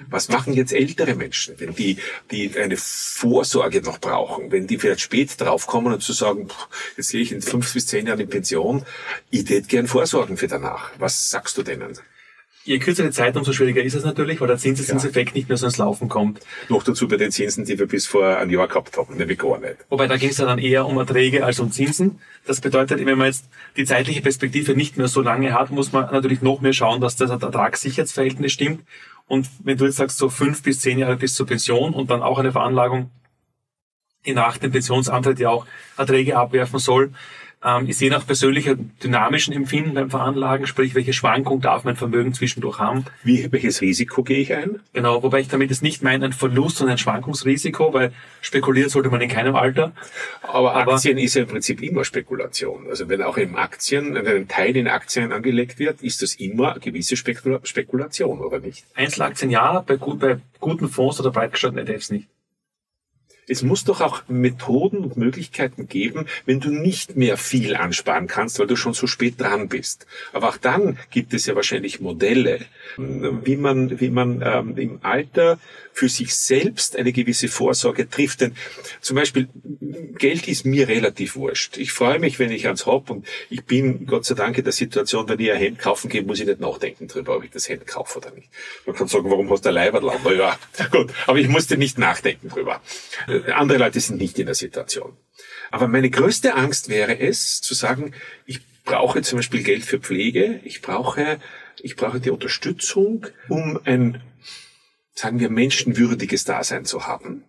Was 0.08 0.28
machen 0.28 0.52
jetzt 0.52 0.72
ältere 0.72 1.14
Menschen, 1.14 1.54
wenn 1.58 1.74
die, 1.74 1.98
die 2.30 2.56
eine 2.56 2.76
Vorsorge 2.76 3.82
noch 3.82 3.98
brauchen, 3.98 4.52
wenn 4.52 4.66
die 4.66 4.78
vielleicht 4.78 5.00
spät 5.00 5.40
draufkommen 5.40 5.92
und 5.92 6.02
zu 6.02 6.12
sagen, 6.12 6.48
pff, 6.48 6.68
jetzt 6.96 7.10
gehe 7.10 7.20
ich 7.20 7.32
in 7.32 7.42
fünf 7.42 7.72
bis 7.72 7.86
zehn 7.86 8.06
Jahren 8.06 8.20
in 8.20 8.28
Pension, 8.28 8.84
ich 9.30 9.48
hätte 9.48 9.68
gern 9.68 9.88
Vorsorgen 9.88 10.36
für 10.36 10.48
danach. 10.48 10.90
Was 10.98 11.30
sagst 11.30 11.58
du 11.58 11.62
denen? 11.62 11.98
Je 12.68 12.78
kürzer 12.78 13.02
die 13.02 13.12
Zeit, 13.12 13.34
umso 13.34 13.54
schwieriger 13.54 13.82
ist 13.82 13.94
es 13.94 14.04
natürlich, 14.04 14.42
weil 14.42 14.48
der 14.48 14.58
Zinseszinseffekt 14.58 15.30
ja. 15.30 15.36
nicht 15.36 15.48
mehr 15.48 15.56
so 15.56 15.64
ins 15.64 15.78
Laufen 15.78 16.10
kommt. 16.10 16.40
Noch 16.68 16.82
dazu 16.82 17.08
bei 17.08 17.16
den 17.16 17.30
Zinsen, 17.30 17.64
die 17.64 17.78
wir 17.78 17.86
bis 17.86 18.06
vor 18.06 18.36
einem 18.36 18.50
Jahr 18.50 18.68
gehabt 18.68 18.98
haben, 18.98 19.16
nämlich 19.16 19.38
gar 19.38 19.58
nicht. 19.58 19.76
Wobei 19.88 20.06
da 20.06 20.18
ging 20.18 20.28
es 20.28 20.36
ja 20.36 20.44
dann 20.44 20.58
eher 20.58 20.84
um 20.84 20.98
Erträge 20.98 21.46
als 21.46 21.60
um 21.60 21.72
Zinsen. 21.72 22.20
Das 22.46 22.60
bedeutet, 22.60 22.98
wenn 23.06 23.16
man 23.16 23.28
jetzt 23.28 23.46
die 23.78 23.86
zeitliche 23.86 24.20
Perspektive 24.20 24.74
nicht 24.74 24.98
mehr 24.98 25.08
so 25.08 25.22
lange 25.22 25.54
hat, 25.54 25.70
muss 25.70 25.92
man 25.92 26.12
natürlich 26.12 26.42
noch 26.42 26.60
mehr 26.60 26.74
schauen, 26.74 27.00
dass 27.00 27.16
das 27.16 27.30
Ertragssicherheitsverhältnis 27.30 28.52
stimmt. 28.52 28.82
Und 29.28 29.48
wenn 29.62 29.76
du 29.76 29.84
jetzt 29.84 29.96
sagst, 29.96 30.18
so 30.18 30.30
fünf 30.30 30.62
bis 30.62 30.80
zehn 30.80 30.98
Jahre 30.98 31.16
bis 31.16 31.34
zur 31.34 31.46
Pension 31.46 31.92
und 31.94 32.10
dann 32.10 32.22
auch 32.22 32.38
eine 32.38 32.50
Veranlagung, 32.50 33.10
die 34.26 34.32
nach 34.32 34.58
dem 34.58 34.72
Pensionsantritt 34.72 35.38
ja 35.38 35.50
auch 35.50 35.66
Erträge 35.96 36.36
abwerfen 36.36 36.78
soll, 36.78 37.12
ähm, 37.68 37.88
ist 37.88 38.00
je 38.00 38.10
nach 38.10 38.26
persönlicher 38.26 38.76
dynamischen 38.76 39.52
Empfinden 39.52 39.94
beim 39.94 40.10
Veranlagen, 40.10 40.66
sprich, 40.66 40.94
welche 40.94 41.12
Schwankung 41.12 41.60
darf 41.60 41.84
mein 41.84 41.96
Vermögen 41.96 42.32
zwischendurch 42.32 42.78
haben. 42.78 43.04
Wie, 43.22 43.50
welches 43.50 43.80
Risiko 43.80 44.22
gehe 44.22 44.38
ich 44.38 44.54
ein? 44.54 44.80
Genau, 44.92 45.22
wobei 45.22 45.40
ich 45.40 45.48
damit 45.48 45.70
jetzt 45.70 45.82
nicht 45.82 46.02
meine 46.02 46.24
ein 46.24 46.32
Verlust, 46.32 46.76
sondern 46.76 46.94
ein 46.94 46.98
Schwankungsrisiko, 46.98 47.92
weil 47.92 48.12
spekulieren 48.40 48.88
sollte 48.88 49.10
man 49.10 49.20
in 49.20 49.28
keinem 49.28 49.54
Alter. 49.56 49.92
Aber, 50.42 50.74
Aber 50.74 50.94
Aktien 50.94 51.18
ist 51.18 51.34
ja 51.34 51.42
im 51.42 51.48
Prinzip 51.48 51.82
immer 51.82 52.04
Spekulation. 52.04 52.86
Also 52.88 53.08
wenn 53.08 53.22
auch 53.22 53.36
im 53.36 53.56
Aktien, 53.56 54.14
wenn 54.14 54.26
ein 54.26 54.48
Teil 54.48 54.76
in 54.76 54.88
Aktien 54.88 55.32
angelegt 55.32 55.78
wird, 55.78 56.02
ist 56.02 56.22
das 56.22 56.34
immer 56.34 56.72
eine 56.72 56.80
gewisse 56.80 57.16
Spekula 57.16 57.60
Spekulation, 57.62 58.40
oder 58.40 58.60
nicht? 58.60 58.84
Einzelaktien 58.94 59.50
ja, 59.50 59.80
bei, 59.80 59.96
gut, 59.96 60.20
bei 60.20 60.38
guten 60.60 60.88
Fonds 60.88 61.20
oder 61.20 61.30
breit 61.30 61.52
gestreuten 61.52 61.78
ETFs 61.78 62.10
nicht. 62.10 62.28
Es 63.48 63.62
muss 63.62 63.84
doch 63.84 64.00
auch 64.00 64.22
Methoden 64.28 64.98
und 64.98 65.16
Möglichkeiten 65.16 65.88
geben, 65.88 66.26
wenn 66.46 66.60
du 66.60 66.70
nicht 66.70 67.16
mehr 67.16 67.36
viel 67.36 67.76
ansparen 67.76 68.26
kannst, 68.26 68.58
weil 68.58 68.66
du 68.66 68.76
schon 68.76 68.94
so 68.94 69.06
spät 69.06 69.40
dran 69.40 69.68
bist. 69.68 70.06
Aber 70.32 70.48
auch 70.50 70.56
dann 70.56 70.98
gibt 71.10 71.34
es 71.34 71.46
ja 71.46 71.54
wahrscheinlich 71.54 72.00
Modelle, 72.00 72.60
wie 72.96 73.56
man, 73.56 74.00
wie 74.00 74.10
man 74.10 74.42
ähm, 74.44 74.76
im 74.76 74.98
Alter 75.02 75.58
für 75.98 76.08
sich 76.08 76.34
selbst 76.36 76.96
eine 76.96 77.12
gewisse 77.12 77.48
Vorsorge 77.48 78.08
trifft. 78.08 78.40
Denn 78.40 78.54
zum 79.00 79.16
Beispiel 79.16 79.48
Geld 80.18 80.46
ist 80.46 80.64
mir 80.64 80.88
relativ 80.88 81.34
wurscht. 81.34 81.76
Ich 81.76 81.92
freue 81.92 82.20
mich, 82.20 82.38
wenn 82.38 82.52
ich 82.52 82.66
ans 82.66 82.86
hab 82.86 83.10
und 83.10 83.26
ich 83.50 83.64
bin 83.64 84.06
Gott 84.06 84.24
sei 84.24 84.34
Dank 84.34 84.56
in 84.58 84.64
der 84.64 84.72
Situation, 84.72 85.28
wenn 85.28 85.40
ich 85.40 85.50
ein 85.50 85.58
Hemd 85.58 85.78
kaufen 85.80 86.08
gehe, 86.08 86.22
muss 86.22 86.38
ich 86.38 86.46
nicht 86.46 86.60
nachdenken 86.60 87.08
drüber, 87.08 87.36
ob 87.36 87.44
ich 87.44 87.50
das 87.50 87.68
Hemd 87.68 87.86
kaufe 87.86 88.18
oder 88.18 88.30
nicht. 88.30 88.48
Man 88.86 88.94
kann 88.94 89.08
sagen, 89.08 89.28
warum 89.30 89.50
hast 89.50 89.64
du 89.64 89.70
ein 89.70 89.74
Leiberl? 89.74 90.36
Ja, 90.36 90.58
gut, 90.92 91.12
aber 91.26 91.38
ich 91.38 91.48
musste 91.48 91.76
nicht 91.76 91.98
nachdenken 91.98 92.48
drüber. 92.48 92.80
Andere 93.46 93.78
Leute 93.78 94.00
sind 94.00 94.18
nicht 94.18 94.38
in 94.38 94.46
der 94.46 94.54
Situation. 94.54 95.16
Aber 95.70 95.88
meine 95.88 96.10
größte 96.10 96.54
Angst 96.54 96.88
wäre 96.88 97.18
es, 97.18 97.60
zu 97.60 97.74
sagen, 97.74 98.12
ich 98.46 98.60
brauche 98.84 99.22
zum 99.22 99.38
Beispiel 99.38 99.62
Geld 99.62 99.84
für 99.84 99.98
Pflege, 99.98 100.60
ich 100.64 100.80
brauche, 100.80 101.40
ich 101.80 101.96
brauche 101.96 102.20
die 102.20 102.30
Unterstützung, 102.30 103.26
um 103.48 103.78
ein, 103.84 104.22
sagen 105.14 105.40
wir, 105.40 105.50
menschenwürdiges 105.50 106.44
Dasein 106.44 106.84
zu 106.84 107.06
haben. 107.06 107.44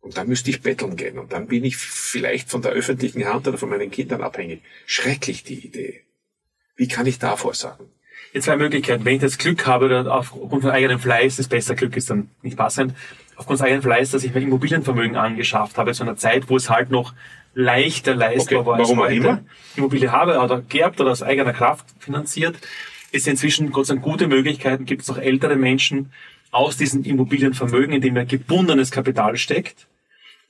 Und 0.00 0.16
dann 0.16 0.28
müsste 0.28 0.50
ich 0.50 0.62
betteln 0.62 0.96
gehen. 0.96 1.18
Und 1.18 1.32
dann 1.32 1.46
bin 1.46 1.64
ich 1.64 1.76
vielleicht 1.76 2.50
von 2.50 2.60
der 2.60 2.72
öffentlichen 2.72 3.24
Hand 3.24 3.46
oder 3.46 3.56
von 3.56 3.70
meinen 3.70 3.90
Kindern 3.90 4.20
abhängig. 4.20 4.62
Schrecklich 4.84 5.44
die 5.44 5.64
Idee. 5.64 6.02
Wie 6.74 6.88
kann 6.88 7.06
ich 7.06 7.20
davor 7.20 7.54
sagen? 7.54 7.84
Jetzt 8.32 8.46
zwei 8.46 8.56
Möglichkeiten. 8.56 9.04
Wenn 9.04 9.16
ich 9.16 9.20
das 9.20 9.38
Glück 9.38 9.66
habe, 9.66 9.84
oder 9.86 10.12
aufgrund 10.12 10.62
von 10.62 10.70
eigenem 10.70 10.98
Fleiß, 10.98 11.36
das 11.36 11.48
besser 11.48 11.76
Glück 11.76 11.96
ist 11.96 12.10
dann 12.10 12.30
nicht 12.42 12.56
passend, 12.56 12.94
aufgrund 13.48 13.82
Fleiß, 13.82 14.10
dass 14.10 14.24
ich 14.24 14.34
mein 14.34 14.44
Immobilienvermögen 14.44 15.16
angeschafft 15.16 15.78
habe, 15.78 15.92
zu 15.92 16.02
einer 16.02 16.16
Zeit, 16.16 16.48
wo 16.48 16.56
es 16.56 16.70
halt 16.70 16.90
noch 16.90 17.14
leichter 17.54 18.14
leistbar 18.14 18.60
okay. 18.60 18.68
war. 18.68 18.78
Warum 18.78 19.00
auch 19.00 19.10
immer? 19.10 19.40
Immobilie 19.76 20.10
habe 20.10 20.38
oder 20.38 20.62
geerbt 20.62 21.00
oder 21.00 21.10
aus 21.10 21.22
eigener 21.22 21.52
Kraft 21.52 21.86
finanziert, 21.98 22.56
ist 23.10 23.28
inzwischen 23.28 23.72
Gott 23.72 23.86
sei 23.86 23.94
Dank 23.94 24.04
gute 24.04 24.26
Möglichkeiten, 24.26 24.84
gibt 24.84 25.02
es 25.02 25.08
noch 25.08 25.18
ältere 25.18 25.56
Menschen 25.56 26.12
aus 26.50 26.76
diesem 26.76 27.02
Immobilienvermögen, 27.02 27.94
in 27.94 28.00
dem 28.00 28.16
er 28.16 28.24
gebundenes 28.24 28.90
Kapital 28.90 29.36
steckt, 29.36 29.86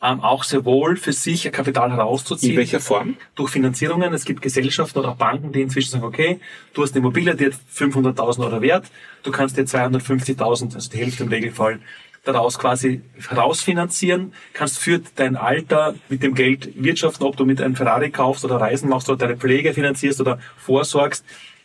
ähm, 0.02 0.20
auch 0.20 0.42
sehr 0.42 0.64
wohl 0.64 0.96
für 0.96 1.12
sich 1.12 1.46
ein 1.46 1.52
Kapital 1.52 1.92
herauszuziehen. 1.92 2.52
In 2.52 2.58
welcher 2.58 2.80
Form? 2.80 3.16
Durch 3.37 3.50
Finanzierungen. 3.50 4.12
Es 4.12 4.25
gibt 4.25 4.42
Gesellschaften 4.42 4.99
oder 4.99 5.11
auch 5.11 5.16
Banken, 5.16 5.52
die 5.52 5.62
inzwischen 5.62 5.92
sagen, 5.92 6.04
okay, 6.04 6.40
du 6.75 6.82
hast 6.82 6.92
eine 6.92 7.00
Immobilie, 7.00 7.37
die 7.37 7.46
hat 7.46 7.54
500.000 7.72 8.44
Euro 8.44 8.61
wert, 8.62 8.87
du 9.22 9.30
kannst 9.30 9.56
dir 9.56 9.62
250.000, 9.62 10.75
also 10.75 10.90
die 10.90 10.99
Hälfte 10.99 11.22
im 11.22 11.28
Regelfall, 11.28 11.78
daraus 12.25 12.59
quasi 12.59 13.02
herausfinanzieren, 13.29 14.33
kannst 14.52 14.79
für 14.79 15.00
dein 15.17 15.37
Alter 15.37 15.95
mit 16.09 16.23
dem 16.23 16.35
Geld 16.35 16.71
wirtschaften, 16.83 17.25
ob 17.25 17.37
du 17.37 17.45
mit 17.45 17.61
einem 17.61 17.75
Ferrari 17.75 18.11
kaufst 18.11 18.45
oder 18.45 18.57
Reisen 18.57 18.88
machst 18.88 19.09
oder 19.09 19.19
deine 19.19 19.37
Pflege 19.37 19.75
finanzierst 19.75 20.21
oder 20.21 20.38
vorsorgst. 20.57 21.25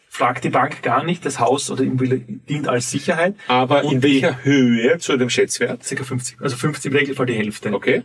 Fragt 0.09 0.43
die 0.45 0.49
Bank 0.49 0.81
gar 0.81 1.03
nicht, 1.03 1.25
das 1.25 1.39
Haus 1.39 1.69
oder 1.69 1.83
Immobilie 1.83 2.23
dient 2.49 2.67
als 2.67 2.89
Sicherheit. 2.89 3.35
Aber 3.47 3.83
in 3.83 4.01
welcher 4.01 4.43
Höhe 4.43 4.97
zu 4.97 5.15
dem 5.17 5.29
Schätzwert? 5.29 5.83
Circa 5.83 6.05
50. 6.05 6.41
Also 6.41 6.55
50 6.55 6.91
im 6.91 6.97
Regelfall 6.97 7.25
die 7.25 7.35
Hälfte. 7.35 7.73
Okay. 7.73 8.03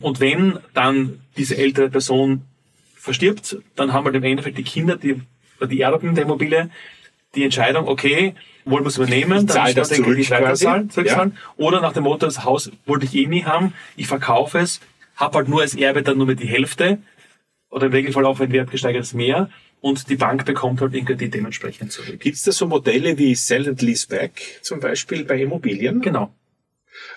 Und 0.00 0.18
wenn 0.18 0.58
dann 0.74 1.20
diese 1.36 1.56
ältere 1.56 1.88
Person 1.90 2.42
verstirbt, 2.96 3.58
dann 3.76 3.92
haben 3.92 4.06
wir 4.06 4.14
im 4.14 4.24
Endeffekt 4.24 4.58
die 4.58 4.64
Kinder, 4.64 4.96
die, 4.96 5.20
die 5.70 5.80
Erben 5.80 6.14
der 6.14 6.24
Immobilie, 6.24 6.70
die 7.34 7.44
Entscheidung, 7.44 7.86
okay, 7.86 8.34
wollen 8.64 8.84
wir 8.84 8.88
es 8.88 8.96
übernehmen, 8.96 9.46
dann 9.46 9.48
zahle 9.48 9.74
das 9.74 9.88
zurück, 9.88 10.18
ich 10.18 10.30
weiterzahlen, 10.30 10.90
zurückzahlen. 10.90 11.32
Ja. 11.34 11.64
Oder 11.64 11.80
nach 11.80 11.92
dem 11.92 12.04
Motto, 12.04 12.26
das 12.26 12.44
Haus 12.44 12.70
wollte 12.86 13.06
ich 13.06 13.14
eh 13.14 13.26
nie 13.26 13.44
haben, 13.44 13.72
ich 13.96 14.06
verkaufe 14.06 14.58
es, 14.58 14.80
habe 15.16 15.38
halt 15.38 15.48
nur 15.48 15.60
als 15.60 15.74
Erbe 15.74 16.02
dann 16.02 16.18
nur 16.18 16.26
mit 16.26 16.40
die 16.40 16.46
Hälfte 16.46 16.98
oder 17.70 17.86
im 17.86 17.92
Regelfall 17.92 18.26
auch, 18.26 18.38
wenn 18.38 18.52
Wert 18.52 18.70
gesteigert 18.70 19.02
ist, 19.02 19.14
mehr 19.14 19.50
und 19.80 20.08
die 20.08 20.16
Bank 20.16 20.44
bekommt 20.44 20.80
halt 20.80 20.94
den 20.94 21.04
Kredit 21.04 21.34
dementsprechend 21.34 21.92
zurück. 21.92 22.20
Gibt 22.20 22.36
es 22.36 22.42
da 22.42 22.52
so 22.52 22.66
Modelle 22.66 23.18
wie 23.18 23.34
Sell 23.34 23.68
and 23.68 23.82
Lease 23.82 24.06
Back 24.06 24.60
zum 24.62 24.80
Beispiel 24.80 25.24
bei 25.24 25.40
Immobilien? 25.40 26.00
Genau. 26.00 26.32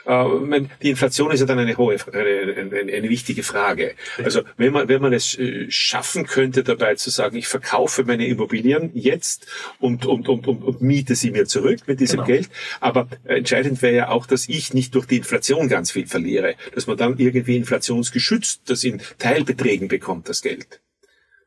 Äh, 0.06 0.62
die 0.82 0.90
Inflation 0.90 1.32
ist 1.32 1.40
ja 1.40 1.46
dann 1.46 1.60
eine 1.60 1.78
hohe, 1.78 1.98
eine, 2.12 2.56
eine, 2.56 2.94
eine 2.94 3.10
wichtige 3.10 3.44
Frage. 3.44 3.96
Also 4.24 4.42
wenn 4.58 4.74
man, 4.74 4.88
wenn 4.88 5.02
man 5.02 5.14
es 5.14 5.38
äh, 5.38 5.70
schaffen 5.70 6.26
könnte, 6.26 6.64
dabei 6.64 6.96
zu 6.96 7.10
sagen, 7.10 7.38
ich 7.38 7.48
verkaufe 7.48 8.04
meine 8.04 8.28
Immobilien 8.28 8.92
jetzt 8.94 9.48
und, 9.80 10.06
und, 10.06 10.28
und, 10.30 10.48
und, 10.48 10.64
und 10.64 10.82
miete 10.82 11.16
sie 11.16 11.32
mir 11.32 11.46
zurück 11.46 11.82
mit 11.88 12.00
diesem 12.00 12.18
genau. 12.18 12.28
Geld. 12.28 12.50
Aber 12.80 13.08
entscheidend 13.24 13.82
wäre 13.82 13.96
ja 13.96 14.10
auch, 14.10 14.28
dass 14.28 14.48
ich 14.48 14.74
nicht 14.74 14.96
durch 14.96 15.06
die 15.06 15.18
Inflation 15.18 15.68
ganz 15.68 15.92
viel 15.92 16.08
verliere, 16.08 16.56
dass 16.74 16.88
man 16.88 16.98
dann 16.98 17.18
irgendwie 17.18 17.58
inflationsgeschützt 17.58 18.62
das 18.66 18.84
in 18.84 19.02
Teilbeträgen 19.18 19.88
bekommt, 19.88 20.30
das 20.30 20.42
Geld 20.42 20.82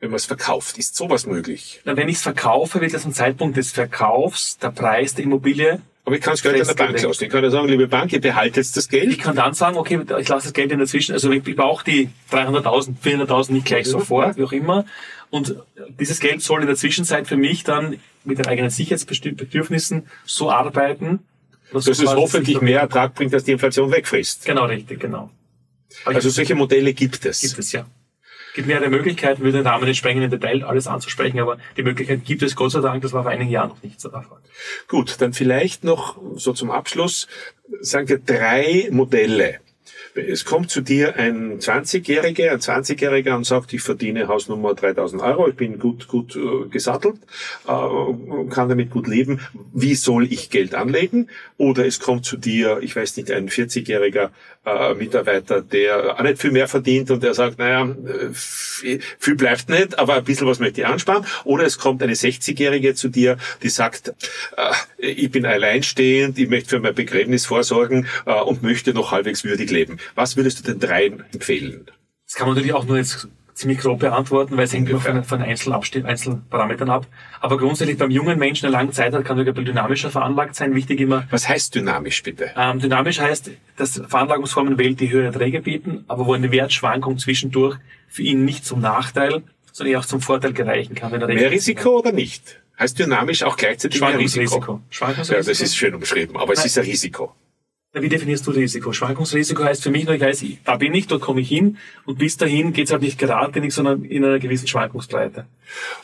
wenn 0.00 0.11
man 0.11 0.16
es 0.16 0.26
verkauft. 0.26 0.78
Ist 0.78 0.95
sowas 0.95 1.26
möglich? 1.26 1.80
Na, 1.85 1.97
wenn 1.97 2.09
ich 2.09 2.16
es 2.16 2.23
verkaufe, 2.23 2.80
wird 2.80 2.95
das 2.95 3.04
am 3.04 3.12
Zeitpunkt 3.12 3.57
des 3.57 3.73
Verkaufs 3.73 4.59
der 4.59 4.71
Preis 4.71 5.14
der 5.14 5.25
Immobilie 5.25 5.83
aber 6.08 6.16
ich 6.16 6.22
kann 6.22 6.34
es 6.34 6.42
Geld 6.42 6.58
an 6.58 6.66
der 6.66 6.74
Bank 6.74 7.04
ausnehmen. 7.04 7.14
Ich 7.20 7.28
kann 7.28 7.44
ja 7.44 7.50
sagen, 7.50 7.68
liebe 7.68 7.87
Bank, 7.87 8.12
ihr 8.14 8.20
behaltet 8.20 8.74
das 8.74 8.88
Geld. 8.88 9.11
Ich 9.11 9.18
kann 9.18 9.37
dann 9.37 9.52
sagen, 9.52 9.76
okay, 9.76 10.00
ich 10.18 10.28
lasse 10.28 10.46
das 10.46 10.54
Geld 10.54 10.72
in 10.72 10.78
der 10.78 10.87
Zwischen, 10.87 11.12
also 11.12 11.30
ich 11.30 11.42
brauche 11.54 11.85
die 11.85 12.09
300.000, 12.33 12.94
400.000 13.04 13.52
nicht 13.52 13.66
gleich 13.66 13.87
sofort, 13.87 14.38
wie 14.38 14.44
auch 14.44 14.52
immer. 14.52 14.87
Und 15.28 15.56
dieses 16.00 16.18
Geld 16.18 16.40
soll 16.40 16.62
in 16.62 16.66
der 16.66 16.76
Zwischenzeit 16.76 17.26
für 17.26 17.37
mich 17.37 17.62
dann 17.62 17.98
mit 18.24 18.38
den 18.38 18.46
eigenen 18.46 18.70
Sicherheitsbedürfnissen 18.70 20.06
so 20.24 20.50
arbeiten, 20.50 21.20
dass, 21.74 21.85
dass 21.85 21.98
es 21.98 22.06
hoffentlich 22.09 22.62
mehr 22.62 22.80
Ertrag 22.80 23.14
bringt, 23.14 23.35
als 23.35 23.44
die 23.44 23.52
Inflation 23.52 23.92
wegfrisst. 23.92 24.46
Genau, 24.46 24.64
richtig, 24.64 25.00
genau. 25.00 25.30
Aber 26.06 26.14
also 26.14 26.30
solche 26.30 26.54
Modelle 26.54 26.94
gibt 26.94 27.26
es. 27.26 27.40
Gibt 27.40 27.59
es, 27.59 27.72
ja 27.72 27.85
gibt 28.59 28.66
mehrere 28.66 28.90
Möglichkeiten, 28.90 29.44
würde 29.44 29.59
den 29.59 29.66
Rahmen 29.68 29.85
nicht 29.85 29.99
sprengen, 29.99 30.25
im 30.25 30.31
Detail 30.33 30.64
alles 30.64 30.88
anzusprechen, 30.88 31.38
aber 31.38 31.59
die 31.77 31.85
Möglichkeit 31.85 32.25
gibt 32.25 32.42
es 32.42 32.57
Gott 32.57 32.73
sei 32.73 32.81
Dank, 32.81 33.03
das 33.03 33.12
war 33.12 33.23
vor 33.23 33.31
einigen 33.31 33.53
Jahren 33.53 33.68
noch 33.68 33.83
nicht 33.85 34.01
so 34.01 34.09
der. 34.09 34.27
Gut, 34.88 35.21
dann 35.21 35.33
vielleicht 35.33 35.85
noch 35.85 36.21
so 36.35 36.53
zum 36.53 36.73
Abschluss, 36.73 37.29
sagen 37.81 38.09
wir 38.09 38.18
drei 38.18 38.88
Modelle, 38.90 39.61
es 40.26 40.44
kommt 40.44 40.70
zu 40.70 40.81
dir 40.81 41.16
ein 41.16 41.59
20-Jähriger, 41.59 42.50
ein 42.50 42.59
20-Jähriger 42.59 43.35
und 43.35 43.44
sagt, 43.44 43.72
ich 43.72 43.83
verdiene 43.83 44.28
Hausnummer 44.28 44.74
3000 44.74 45.22
Euro, 45.22 45.48
ich 45.48 45.54
bin 45.54 45.78
gut, 45.78 46.09
gut 46.09 46.37
äh, 46.37 46.68
gesattelt, 46.68 47.16
äh, 47.66 48.50
kann 48.50 48.68
damit 48.68 48.90
gut 48.90 49.07
leben. 49.07 49.40
Wie 49.72 49.94
soll 49.94 50.31
ich 50.33 50.50
Geld 50.50 50.74
anlegen? 50.74 51.28
Oder 51.57 51.87
es 51.87 52.00
kommt 52.00 52.24
zu 52.24 52.37
dir, 52.37 52.78
ich 52.83 52.94
weiß 52.94 53.16
nicht, 53.16 53.31
ein 53.31 53.48
40-jähriger 53.48 54.31
äh, 54.64 54.94
Mitarbeiter, 54.94 55.62
der 55.62 56.18
auch 56.18 56.22
nicht 56.22 56.40
viel 56.40 56.50
mehr 56.50 56.68
verdient 56.68 57.11
und 57.11 57.22
der 57.22 57.35
sagt, 57.35 57.59
naja, 57.59 57.85
äh, 57.85 58.98
viel 59.18 59.37
bleibt 59.37 59.68
nicht, 59.68 59.98
aber 59.98 60.14
ein 60.14 60.24
bisschen 60.24 60.46
was 60.46 60.59
möchte 60.59 60.81
ich 60.81 60.87
ansparen. 60.87 61.24
Oder 61.44 61.64
es 61.64 61.78
kommt 61.78 62.02
eine 62.02 62.14
60-Jährige 62.14 62.94
zu 62.94 63.09
dir, 63.09 63.38
die 63.62 63.68
sagt, 63.68 64.09
äh, 64.57 64.72
ich 64.98 65.31
bin 65.31 65.46
alleinstehend, 65.46 66.38
ich 66.38 66.48
möchte 66.48 66.70
für 66.70 66.81
mein 66.81 66.94
Begräbnis 66.94 67.46
vorsorgen 67.46 68.07
äh, 68.26 68.33
und 68.33 68.62
möchte 68.62 68.92
noch 68.94 69.12
halbwegs 69.12 69.44
würdig 69.44 69.70
leben. 69.70 69.98
Was 70.14 70.37
würdest 70.37 70.61
du 70.61 70.73
den 70.73 70.81
dreien 70.81 71.25
empfehlen? 71.33 71.87
Das 72.27 72.35
kann 72.35 72.47
man 72.47 72.55
natürlich 72.55 72.75
auch 72.75 72.85
nur 72.85 72.99
jetzt 72.99 73.29
ziemlich 73.59 73.79
grob 73.79 73.99
beantworten, 73.99 74.57
weil 74.57 74.64
es 74.64 74.73
hängt 74.73 74.88
immer 74.88 75.01
von, 75.01 75.25
von 75.25 75.42
Einzelparametern 75.42 76.90
ab. 76.90 77.07
Aber 77.40 77.59
grundsätzlich 77.59 77.99
beim 77.99 78.11
jungen 78.11 78.38
Menschen 78.38 78.66
eine 78.66 78.73
lange 78.73 78.92
Zeit 78.92 79.12
hat, 79.12 79.25
kann 79.25 79.37
er 79.37 79.44
ein 79.44 79.47
bisschen 79.47 79.66
dynamischer 79.66 80.11
veranlagt 80.11 80.55
sein. 80.55 80.75
Wichtig 80.75 81.01
immer. 81.01 81.27
Was 81.31 81.49
heißt 81.49 81.75
dynamisch 81.75 82.23
bitte? 82.23 82.51
Ähm, 82.57 82.79
dynamisch 82.79 83.18
heißt, 83.21 83.51
dass 83.77 84.01
Veranlagungsformen 84.07 84.79
wählt, 84.79 85.01
die 85.01 85.11
höhere 85.11 85.27
Erträge 85.27 85.61
bieten, 85.61 86.05
aber 86.07 86.27
wo 86.27 86.35
eine 86.35 86.53
Wertschwankung 86.53 87.18
zwischendurch 87.18 87.77
für 88.07 88.23
ihn 88.23 88.44
nicht 88.44 88.64
zum 88.64 88.81
Nachteil, 88.81 89.42
sondern 89.73 89.92
eher 89.92 89.99
auch 90.01 90.07
zum 90.07 90.21
Vorteil 90.21 90.53
gereichen 90.53 90.94
kann. 90.94 91.11
Wenn 91.11 91.21
er 91.21 91.29
mehr 91.29 91.51
Risiko 91.51 91.99
oder 91.99 92.12
nicht? 92.12 92.61
Heißt 92.79 92.99
dynamisch 92.99 93.42
auch 93.42 93.57
gleichzeitig 93.57 94.01
mehr 94.01 94.18
Risiko? 94.18 94.81
Schwankungsrisiko. 94.90 95.40
Ja, 95.40 95.49
das 95.49 95.61
ist 95.61 95.77
schön 95.77 95.94
umschrieben, 95.94 96.37
aber 96.37 96.55
Nein. 96.55 96.59
es 96.59 96.64
ist 96.64 96.79
ein 96.79 96.85
Risiko. 96.85 97.35
Wie 97.94 98.11
definierst 98.11 98.46
du 98.46 98.51
Risiko? 98.51 98.92
Schwankungsrisiko 98.92 99.64
heißt 99.64 99.83
für 99.83 99.90
mich 99.90 100.05
nur, 100.05 100.14
ich 100.14 100.20
weiß, 100.20 100.44
da 100.62 100.77
bin 100.77 100.92
ich, 100.92 101.07
dort 101.07 101.22
komme 101.22 101.40
ich 101.40 101.48
hin 101.48 101.79
und 102.05 102.18
bis 102.18 102.37
dahin 102.37 102.74
geht 102.74 102.87
es 102.87 102.92
halt 102.92 103.01
nicht 103.01 103.18
geradlinig, 103.18 103.72
sondern 103.72 104.05
in 104.05 104.27
einer 104.27 104.38
gewissen 104.38 104.66
Schwankungsbreite. 104.66 105.46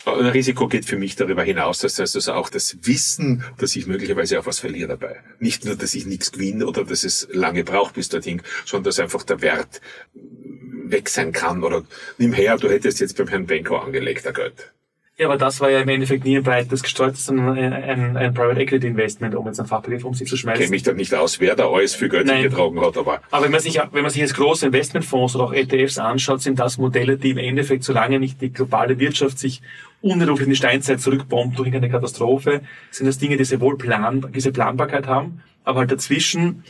Ein 0.06 0.26
Risiko 0.26 0.66
geht 0.66 0.86
für 0.86 0.96
mich 0.96 1.14
darüber 1.14 1.42
hinaus, 1.42 1.80
das 1.80 1.98
heißt 1.98 2.16
also 2.16 2.32
auch 2.32 2.48
das 2.48 2.78
Wissen, 2.86 3.44
dass 3.58 3.76
ich 3.76 3.86
möglicherweise 3.86 4.40
auch 4.40 4.46
was 4.46 4.60
verliere 4.60 4.88
dabei. 4.88 5.20
Nicht 5.40 5.66
nur, 5.66 5.76
dass 5.76 5.94
ich 5.94 6.06
nichts 6.06 6.32
gewinne 6.32 6.66
oder 6.66 6.84
dass 6.84 7.04
es 7.04 7.28
lange 7.30 7.64
braucht 7.64 7.96
bis 7.96 8.08
dorthin, 8.08 8.40
sondern 8.64 8.84
dass 8.84 8.98
einfach 8.98 9.22
der 9.22 9.42
Wert 9.42 9.82
weg 10.14 11.10
sein 11.10 11.32
kann 11.32 11.62
oder 11.62 11.84
nimm 12.16 12.32
her, 12.32 12.56
du 12.56 12.70
hättest 12.70 13.00
jetzt 13.00 13.18
beim 13.18 13.28
Herrn 13.28 13.44
Benko 13.44 13.76
angelegt, 13.76 14.24
der 14.24 14.32
Geld. 14.32 14.72
Ja, 15.16 15.26
aber 15.26 15.38
das 15.38 15.60
war 15.60 15.70
ja 15.70 15.80
im 15.80 15.88
Endeffekt 15.88 16.24
nie 16.24 16.36
ein 16.36 16.42
breites 16.42 16.82
gestreutes, 16.82 17.26
sondern 17.26 17.56
ein, 17.56 18.16
ein, 18.16 18.34
Private 18.34 18.60
Equity 18.60 18.88
Investment, 18.88 19.36
um 19.36 19.46
jetzt 19.46 19.60
ein 19.60 19.66
Fachbegriff 19.66 20.04
um 20.04 20.12
sich 20.12 20.28
zu 20.28 20.36
schmeißen. 20.36 20.60
Ich 20.60 20.66
kenne 20.66 20.70
mich 20.70 20.82
da 20.82 20.92
nicht 20.92 21.14
aus, 21.14 21.38
wer 21.38 21.54
da 21.54 21.68
alles 21.68 21.94
für 21.94 22.08
Geld 22.08 22.26
getragen 22.26 22.80
hat, 22.80 22.96
aber. 22.96 23.20
Aber 23.30 23.44
wenn 23.44 23.52
man 23.52 23.60
sich, 23.60 23.80
wenn 23.92 24.02
man 24.02 24.10
sich 24.10 24.20
jetzt 24.20 24.34
große 24.34 24.66
Investmentfonds 24.66 25.36
oder 25.36 25.44
auch 25.44 25.52
ETFs 25.52 25.98
anschaut, 25.98 26.42
sind 26.42 26.58
das 26.58 26.78
Modelle, 26.78 27.16
die 27.16 27.30
im 27.30 27.38
Endeffekt, 27.38 27.84
solange 27.84 28.18
nicht 28.18 28.40
die 28.40 28.52
globale 28.52 28.98
Wirtschaft 28.98 29.38
sich 29.38 29.62
unwiderruflich 30.02 30.46
in 30.46 30.50
die 30.50 30.56
Steinzeit 30.56 31.00
zurückbombt 31.00 31.56
durch 31.60 31.72
eine 31.72 31.88
Katastrophe, 31.88 32.62
sind 32.90 33.06
das 33.06 33.18
Dinge, 33.18 33.36
die 33.36 33.44
sehr 33.44 33.60
wohl 33.60 33.78
plan, 33.78 34.26
diese 34.34 34.50
Planbarkeit 34.50 35.06
haben, 35.06 35.42
aber 35.62 35.80
halt 35.80 35.92
dazwischen 35.92 36.64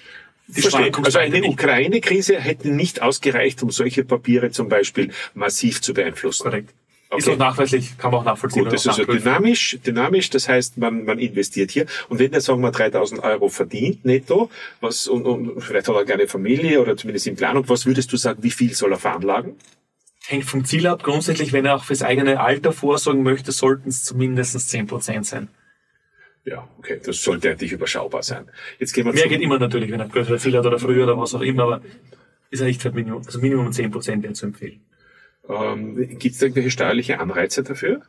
die 0.47 0.63
Also 0.63 1.19
eine 1.19 1.43
Ukraine-Krise 1.45 2.39
hätte 2.39 2.69
nicht 2.69 3.01
ausgereicht, 3.01 3.63
um 3.63 3.71
solche 3.71 4.05
Papiere 4.05 4.51
zum 4.51 4.69
Beispiel 4.69 5.11
massiv 5.33 5.81
zu 5.81 5.95
beeinflussen. 5.95 6.43
Korrekt. 6.43 6.75
Okay. 7.11 7.21
Ist 7.21 7.29
auch 7.29 7.37
nachweislich, 7.37 7.97
kann 7.99 8.11
man 8.11 8.21
auch 8.21 8.25
nachvollziehen. 8.25 8.65
Gut, 8.65 8.73
das 8.73 8.87
ist 8.87 8.89
also 8.89 9.05
dynamisch, 9.05 9.79
dynamisch, 9.87 10.31
das 10.31 10.49
heißt, 10.49 10.79
man, 10.79 11.05
man 11.05 11.19
investiert 11.19 11.71
hier. 11.71 11.87
Und 12.09 12.19
wenn 12.19 12.33
der, 12.33 12.41
sagen 12.41 12.61
wir, 12.61 12.73
3000 12.73 13.23
Euro 13.23 13.49
verdient, 13.49 14.05
netto, 14.05 14.51
was, 14.81 15.07
und, 15.07 15.25
und 15.25 15.61
vielleicht 15.61 15.87
hat 15.87 15.95
er 15.95 16.05
keine 16.05 16.27
Familie 16.27 16.81
oder 16.81 16.97
zumindest 16.97 17.27
in 17.27 17.37
Planung, 17.37 17.69
was 17.69 17.87
würdest 17.87 18.13
du 18.13 18.17
sagen, 18.17 18.43
wie 18.43 18.51
viel 18.51 18.75
soll 18.75 18.93
er 18.93 18.99
veranlagen? 18.99 19.55
Hängt 20.27 20.45
vom 20.45 20.65
Ziel 20.65 20.87
ab. 20.87 21.03
Grundsätzlich, 21.03 21.53
wenn 21.53 21.67
er 21.67 21.77
auch 21.77 21.85
fürs 21.85 22.03
eigene 22.03 22.41
Alter 22.41 22.73
vorsorgen 22.73 23.23
möchte, 23.23 23.53
sollten 23.53 23.91
es 23.91 24.05
zumindest 24.05 24.59
10 24.71 24.87
Prozent 24.87 25.27
sein. 25.27 25.49
Ja, 26.47 26.69
okay, 26.79 27.01
das 27.03 27.23
sollte 27.23 27.51
eigentlich 27.51 27.73
überschaubar 27.73 28.23
sein. 28.23 28.51
Jetzt 28.79 28.93
gehen 28.93 29.07
wir 29.07 29.13
Mehr 29.13 29.29
geht 29.29 29.41
immer 29.41 29.59
natürlich, 29.59 29.91
wenn 29.91 30.01
er 30.01 30.09
größere 30.09 30.39
Ziele 30.39 30.59
hat 30.59 30.67
oder 30.67 30.79
früher 30.79 31.05
oder 31.05 31.19
was 31.19 31.35
auch 31.35 31.41
immer, 31.41 31.65
aber 31.65 31.83
ist 32.51 32.61
ja 32.61 32.67
echt 32.67 32.85
Minimum, 32.93 33.23
also 33.25 33.39
Minimum 33.41 33.73
10 33.73 33.91
Prozent 33.91 34.23
wäre 34.23 34.35
zu 34.35 34.47
empfehlen. 34.47 34.81
Ähm, 35.49 35.97
Gibt 36.19 36.35
es 36.37 36.43
irgendwelche 36.43 36.71
steuerliche 36.71 37.21
Anreize 37.21 37.63
dafür? 37.63 38.03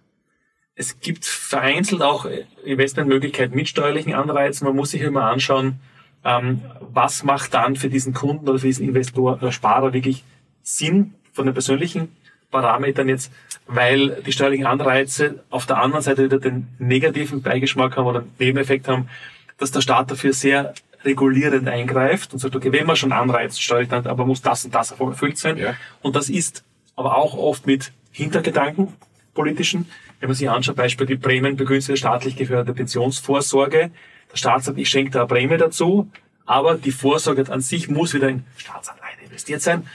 es 0.75 0.99
gibt 0.99 1.25
vereinzelt 1.25 2.01
auch 2.01 2.27
Investmentmöglichkeiten 2.65 3.55
mit 3.55 3.69
steuerlichen 3.69 4.13
Anreizen. 4.13 4.67
Man 4.67 4.75
muss 4.75 4.91
sich 4.91 5.01
immer 5.01 5.23
anschauen, 5.23 5.79
ähm, 6.25 6.61
was 6.81 7.23
macht 7.23 7.53
dann 7.53 7.77
für 7.77 7.89
diesen 7.89 8.13
Kunden 8.13 8.47
oder 8.47 8.59
für 8.59 8.67
diesen 8.67 8.87
Investor 8.87 9.35
oder 9.35 9.51
Sparer 9.51 9.93
wirklich 9.93 10.23
Sinn 10.63 11.13
von 11.31 11.45
den 11.45 11.53
persönlichen 11.53 12.15
Parametern 12.51 13.07
jetzt, 13.07 13.31
weil 13.67 14.21
die 14.25 14.31
steuerlichen 14.31 14.65
Anreize 14.65 15.43
auf 15.49 15.65
der 15.65 15.77
anderen 15.77 16.03
Seite 16.03 16.25
wieder 16.25 16.39
den 16.39 16.67
negativen 16.77 17.41
Beigeschmack 17.41 17.95
haben 17.95 18.07
oder 18.07 18.25
Nebeneffekt 18.37 18.87
haben, 18.87 19.07
dass 19.57 19.71
der 19.71 19.81
Staat 19.81 20.11
dafür 20.11 20.33
sehr 20.33 20.73
regulierend 21.05 21.67
eingreift 21.67 22.33
und 22.33 22.39
sagt, 22.39 22.55
okay, 22.55 22.71
wenn 22.71 22.85
man 22.85 22.95
schon 22.95 23.11
anreizt, 23.11 23.61
steuert 23.61 23.91
dann, 23.91 24.07
aber 24.07 24.25
muss 24.25 24.41
das 24.41 24.65
und 24.65 24.75
das 24.75 24.91
erfüllt 24.91 25.37
sein. 25.37 25.57
Ja. 25.57 25.75
Und 26.01 26.15
das 26.15 26.29
ist 26.29 26.63
aber 26.95 27.17
auch 27.17 27.37
oft 27.37 27.67
mit 27.67 27.91
Hintergedanken 28.11 28.93
politischen. 29.33 29.85
Wenn 30.19 30.29
man 30.29 30.35
sich 30.35 30.49
anschaut, 30.49 30.75
Beispiel 30.75 31.05
die 31.05 31.17
Prämien 31.17 31.57
begünstigte 31.57 31.97
staatlich 31.97 32.35
geförderte 32.35 32.73
Pensionsvorsorge. 32.73 33.91
Der 34.31 34.37
Staat 34.37 34.63
sagt, 34.63 34.77
ich 34.77 34.89
schenke 34.89 35.11
da 35.11 35.19
eine 35.19 35.27
Prämie 35.27 35.57
dazu, 35.57 36.09
aber 36.45 36.75
die 36.75 36.91
Vorsorge 36.91 37.51
an 37.51 37.61
sich 37.61 37.89
muss 37.89 38.13
wieder 38.13 38.29
in 38.29 38.45
Staatsanleihen 38.57 39.19
investiert 39.23 39.61
sein. 39.61 39.87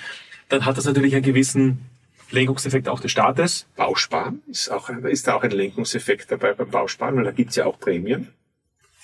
Dann 0.49 0.65
hat 0.67 0.77
das 0.77 0.85
natürlich 0.85 1.15
einen 1.15 1.25
gewissen 1.25 1.87
Lenkungseffekt 2.31 2.89
auch 2.89 3.01
des 3.01 3.11
Staates. 3.11 3.67
Bausparen 3.77 4.43
ist, 4.49 4.71
auch, 4.71 4.89
ist 4.89 5.27
da 5.27 5.35
auch 5.35 5.43
ein 5.43 5.51
Lenkungseffekt 5.51 6.31
dabei 6.31 6.53
beim 6.53 6.71
Bausparen, 6.71 7.17
weil 7.17 7.25
da 7.25 7.33
gibt's 7.33 7.57
ja 7.57 7.67
auch 7.67 7.79
Prämien. 7.79 8.29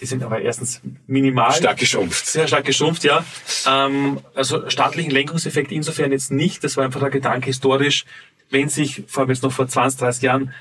Die 0.01 0.07
sind 0.07 0.23
aber 0.23 0.43
erstens 0.43 0.83
minimal. 1.07 1.53
Stark 1.53 1.79
geschrumpft. 1.79 2.27
Sehr 2.27 2.47
stark 2.47 2.65
geschrumpft, 2.67 3.05
ja. 3.05 3.25
Ähm, 3.67 4.21
also 4.35 4.69
staatlichen 4.69 5.11
Lenkungseffekt 5.11 5.73
insofern 5.73 6.13
jetzt 6.13 6.31
nicht. 6.31 6.63
Das 6.65 6.77
war 6.77 6.85
einfach 6.85 7.01
der 7.01 7.11
Gedanke 7.11 7.47
historisch, 7.47 8.05
wenn 8.51 8.69
sich, 8.69 9.05
vor 9.07 9.23
allem 9.23 9.31
jetzt 9.31 9.43
noch 9.43 9.53
vor 9.53 9.67
20, 9.67 10.01
30 10.01 10.23
Jahren, 10.23 10.53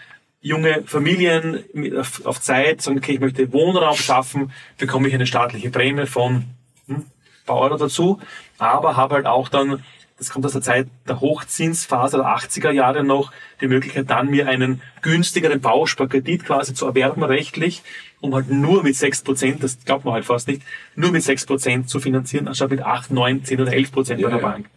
junge 0.42 0.84
Familien 0.86 1.64
auf, 1.98 2.26
auf 2.26 2.40
Zeit 2.40 2.82
sagen, 2.82 2.98
okay, 2.98 3.14
ich 3.14 3.20
möchte 3.20 3.52
Wohnraum 3.52 3.98
schaffen, 3.98 4.52
bekomme 4.78 5.08
ich 5.08 5.14
eine 5.14 5.26
staatliche 5.26 5.72
Prämie 5.72 6.06
von 6.06 6.46
hm, 6.88 6.98
ein 6.98 7.06
paar 7.46 7.58
Euro 7.58 7.78
dazu, 7.78 8.20
aber 8.58 8.96
habe 8.96 9.16
halt 9.16 9.26
auch 9.26 9.50
dann 9.50 9.84
das 10.18 10.30
kommt 10.30 10.46
aus 10.46 10.54
der 10.54 10.62
Zeit 10.62 10.88
der 11.08 11.20
Hochzinsphase 11.20 12.18
der 12.18 12.26
80er 12.26 12.72
Jahre 12.72 13.04
noch, 13.04 13.32
die 13.60 13.68
Möglichkeit 13.68 14.10
dann 14.10 14.30
mir 14.30 14.48
einen 14.48 14.82
günstigeren 15.02 15.60
Bausparkredit 15.60 16.46
quasi 16.46 16.74
zu 16.74 16.86
erwerben 16.86 17.24
rechtlich, 17.24 17.84
um 18.22 18.34
halt 18.34 18.50
nur 18.50 18.84
mit 18.84 18.96
6%, 18.96 19.60
das 19.60 19.84
glaubt 19.84 20.06
man 20.06 20.14
halt 20.14 20.26
fast 20.26 20.48
nicht, 20.48 20.62
nur 20.96 21.12
mit 21.12 21.24
6% 21.24 21.88
zu 21.88 22.00
finanzieren, 22.00 22.48
anstatt 22.48 22.72
mit 22.72 22.82
8, 22.82 23.12
9, 23.12 23.44
10 23.44 23.62
oder 23.62 23.72
11% 23.72 24.16
ja, 24.16 24.16
bei 24.16 24.16
der 24.16 24.30
ja. 24.30 24.38
Bank. 24.38 24.70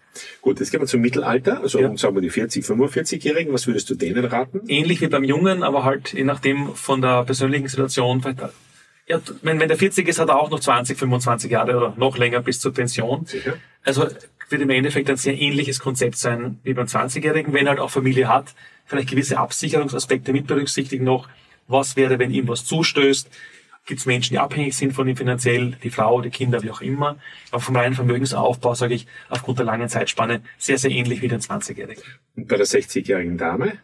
Gut, 0.43 0.59
jetzt 0.59 0.73
gehen 0.73 0.81
wir 0.81 0.87
zum 0.89 1.01
Mittelalter, 1.01 1.61
also 1.61 1.79
ja. 1.79 1.97
sagen 1.97 2.17
wir 2.17 2.23
die 2.23 2.31
40, 2.31 2.65
45-Jährigen, 2.65 3.53
was 3.53 3.69
würdest 3.69 3.89
du 3.91 3.95
denen 3.95 4.25
raten? 4.25 4.63
Ähnlich 4.67 5.01
wie 5.01 5.07
beim 5.07 5.23
Jungen, 5.23 5.63
aber 5.63 5.85
halt 5.85 6.13
je 6.13 6.25
nachdem 6.25 6.75
von 6.75 7.01
der 7.01 7.23
persönlichen 7.23 7.69
Situation, 7.69 8.23
ja, 9.07 9.21
wenn, 9.43 9.59
wenn 9.59 9.69
der 9.69 9.79
40 9.79 10.07
ist, 10.09 10.19
hat 10.19 10.29
er 10.29 10.39
auch 10.39 10.51
noch 10.51 10.61
20, 10.61 10.99
25 10.99 11.51
Jahre 11.51 11.77
oder 11.77 11.95
noch 11.97 12.19
länger 12.19 12.41
bis 12.41 12.61
zur 12.61 12.75
Pension. 12.75 13.25
Sicher. 13.25 13.55
Also 13.85 14.07
wird 14.49 14.63
im 14.63 14.71
Endeffekt 14.71 15.11
ein 15.11 15.17
sehr 15.17 15.39
ähnliches 15.39 15.79
Konzept 15.79 16.17
sein 16.17 16.59
wie 16.63 16.75
beim 16.75 16.87
20-Jährigen, 16.87 17.53
wenn 17.53 17.67
er 17.67 17.71
halt 17.71 17.81
auch 17.81 17.91
Familie 17.91 18.29
hat, 18.29 18.55
vielleicht 18.87 19.11
gewisse 19.11 19.39
Absicherungsaspekte 19.39 20.33
mit 20.33 20.47
berücksichtigen 20.47 21.05
noch. 21.05 21.29
Was 21.67 21.97
wäre, 21.97 22.19
wenn 22.19 22.31
ihm 22.31 22.49
was 22.49 22.65
zustößt? 22.65 23.29
Gibt 23.87 24.01
es 24.01 24.07
Menschen, 24.07 24.35
die 24.35 24.39
abhängig 24.39 24.77
sind 24.77 24.93
von 24.93 25.09
ihm 25.09 25.17
finanziell, 25.17 25.77
die 25.83 25.91
Frau, 25.91 26.21
die 26.21 26.31
Kinder, 26.31 26.63
wie 26.63 26.71
auch 26.71 26.83
immer. 26.83 27.17
Aber 27.51 27.61
vom 27.61 27.77
reinen 27.77 27.95
Vermögensaufbau 27.95 28.75
sage 28.75 28.95
ich 28.95 29.07
aufgrund 29.31 29.59
der 29.59 29.67
langen 29.67 29.89
Zeitspanne 29.89 30.43
sehr, 30.59 30.79
sehr 30.79 30.91
ähnlich 30.91 31.23
wie 31.23 31.29
den 31.29 31.41
20-Jährigen. 31.41 32.03
Und 32.37 32.49
bei 32.49 32.57
der 32.57 32.67
60-jährigen 32.67 33.39
Dame? 33.39 33.79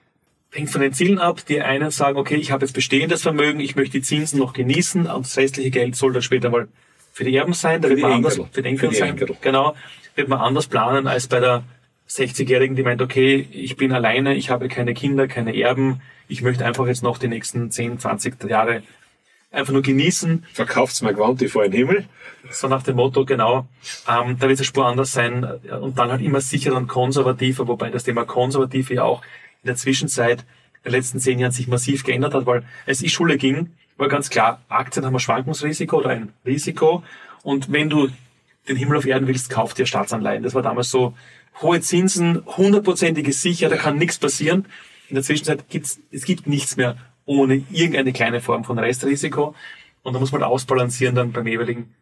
Hängt 0.52 0.70
von 0.70 0.82
den 0.82 0.92
Zielen 0.92 1.18
ab. 1.18 1.44
Die 1.46 1.60
einen 1.60 1.90
sagen, 1.90 2.18
okay, 2.18 2.36
ich 2.36 2.50
habe 2.50 2.64
jetzt 2.64 2.74
bestehendes 2.74 3.22
Vermögen, 3.22 3.60
ich 3.60 3.76
möchte 3.76 3.98
die 3.98 4.02
Zinsen 4.02 4.38
noch 4.38 4.52
genießen 4.52 5.06
und 5.06 5.26
das 5.26 5.36
restliche 5.36 5.70
Geld 5.70 5.96
soll 5.96 6.12
dann 6.12 6.22
später 6.22 6.50
mal 6.50 6.68
für 7.12 7.24
die 7.24 7.34
Erben 7.34 7.54
sein, 7.54 7.80
da 7.80 7.88
für 7.88 7.96
wird 7.96 8.02
man 8.02 8.12
anders, 8.12 8.36
für 8.36 8.62
den 8.62 8.66
Enkel 8.66 8.92
sein. 8.92 9.10
Enkel. 9.10 9.36
Genau 9.40 9.74
wird 10.14 10.28
man 10.28 10.40
anders 10.40 10.66
planen 10.66 11.06
als 11.06 11.26
bei 11.26 11.40
der 11.40 11.64
60-Jährigen, 12.08 12.76
die 12.76 12.82
meint, 12.82 13.02
okay, 13.02 13.48
ich 13.50 13.76
bin 13.76 13.92
alleine, 13.92 14.34
ich 14.34 14.50
habe 14.50 14.68
keine 14.68 14.94
Kinder, 14.94 15.26
keine 15.26 15.56
Erben, 15.56 16.00
ich 16.28 16.42
möchte 16.42 16.64
einfach 16.64 16.86
jetzt 16.86 17.02
noch 17.02 17.18
die 17.18 17.28
nächsten 17.28 17.70
10, 17.70 17.98
20 17.98 18.44
Jahre 18.44 18.82
einfach 19.54 19.72
nur 19.72 19.82
genießen. 19.82 20.44
Verkauft's 20.52 21.00
mal 21.02 21.14
Quanti 21.14 21.48
vor 21.48 21.62
den 21.62 21.72
Himmel. 21.72 22.04
So 22.50 22.68
nach 22.68 22.82
dem 22.82 22.96
Motto, 22.96 23.24
genau. 23.24 23.66
Ähm, 24.08 24.36
da 24.38 24.48
wird 24.48 24.60
es 24.60 24.66
Spur 24.66 24.86
anders 24.86 25.12
sein 25.12 25.44
und 25.44 25.98
dann 25.98 26.10
halt 26.10 26.20
immer 26.20 26.40
sicherer 26.40 26.76
und 26.76 26.88
konservativer, 26.88 27.66
wobei 27.68 27.90
das 27.90 28.04
Thema 28.04 28.24
konservativ 28.24 28.90
ja 28.90 29.04
auch 29.04 29.22
in 29.62 29.68
der 29.68 29.76
Zwischenzeit 29.76 30.40
in 30.82 30.90
den 30.90 30.92
letzten 30.92 31.20
zehn 31.20 31.38
Jahren 31.38 31.52
sich 31.52 31.68
massiv 31.68 32.04
geändert 32.04 32.34
hat, 32.34 32.46
weil 32.46 32.64
als 32.86 33.00
ich 33.00 33.12
Schule 33.12 33.38
ging, 33.38 33.72
war 33.96 34.08
ganz 34.08 34.28
klar, 34.28 34.60
Aktien 34.68 35.06
haben 35.06 35.14
ein 35.14 35.20
Schwankungsrisiko 35.20 35.98
oder 35.98 36.10
ein 36.10 36.32
Risiko 36.44 37.02
und 37.42 37.72
wenn 37.72 37.88
du 37.88 38.08
den 38.68 38.76
Himmel 38.76 38.96
auf 38.96 39.06
Erden 39.06 39.28
willst, 39.28 39.50
kauf 39.50 39.74
dir 39.74 39.86
Staatsanleihen. 39.86 40.42
Das 40.42 40.54
war 40.54 40.62
damals 40.62 40.90
so 40.90 41.14
hohe 41.60 41.80
Zinsen, 41.80 42.42
hundertprozentige 42.46 43.32
Sicher, 43.32 43.68
da 43.68 43.76
kann 43.76 43.98
nichts 43.98 44.18
passieren. 44.18 44.66
In 45.08 45.14
der 45.14 45.24
Zwischenzeit 45.24 45.68
gibt's 45.68 46.00
es 46.10 46.24
gibt 46.24 46.46
nichts 46.46 46.76
mehr 46.76 46.96
ohne 47.26 47.62
irgendeine 47.70 48.12
kleine 48.12 48.40
Form 48.40 48.64
von 48.64 48.78
Restrisiko. 48.78 49.54
Und 50.02 50.12
da 50.12 50.20
muss 50.20 50.32
man 50.32 50.42
ausbalancieren 50.42 51.14
dann 51.14 51.32
beim 51.32 51.46
jeweiligen 51.46 51.94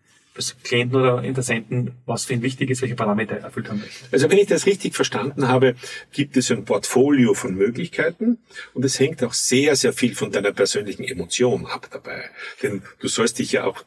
Klienten 0.65 0.99
oder 0.99 1.23
Interessenten, 1.23 1.93
was 2.07 2.25
für 2.25 2.33
ihn 2.33 2.43
wichtig 2.43 2.71
ist, 2.71 2.81
welche 2.81 2.95
Parameter 2.95 3.37
er 3.37 3.45
erfüllt 3.45 3.69
haben 3.69 3.81
möchte. 3.81 4.07
Also 4.11 4.31
wenn 4.31 4.39
ich 4.39 4.47
das 4.47 4.65
richtig 4.65 4.95
verstanden 4.95 5.47
habe, 5.49 5.75
gibt 6.11 6.37
es 6.39 6.51
ein 6.51 6.65
Portfolio 6.65 7.35
von 7.35 7.55
Möglichkeiten 7.55 8.39
und 8.73 8.85
es 8.85 8.99
hängt 8.99 9.23
auch 9.23 9.35
sehr, 9.35 9.77
sehr 9.77 9.93
viel 9.93 10.15
von 10.15 10.33
deiner 10.33 10.53
persönlichen 10.53 11.05
Emotion 11.05 11.67
ab 11.67 11.89
dabei. 11.93 12.31
Denn 12.63 12.83
du 13.01 13.09
sollst 13.09 13.39
dich 13.41 13.53
ja 13.53 13.65
auch 13.65 13.85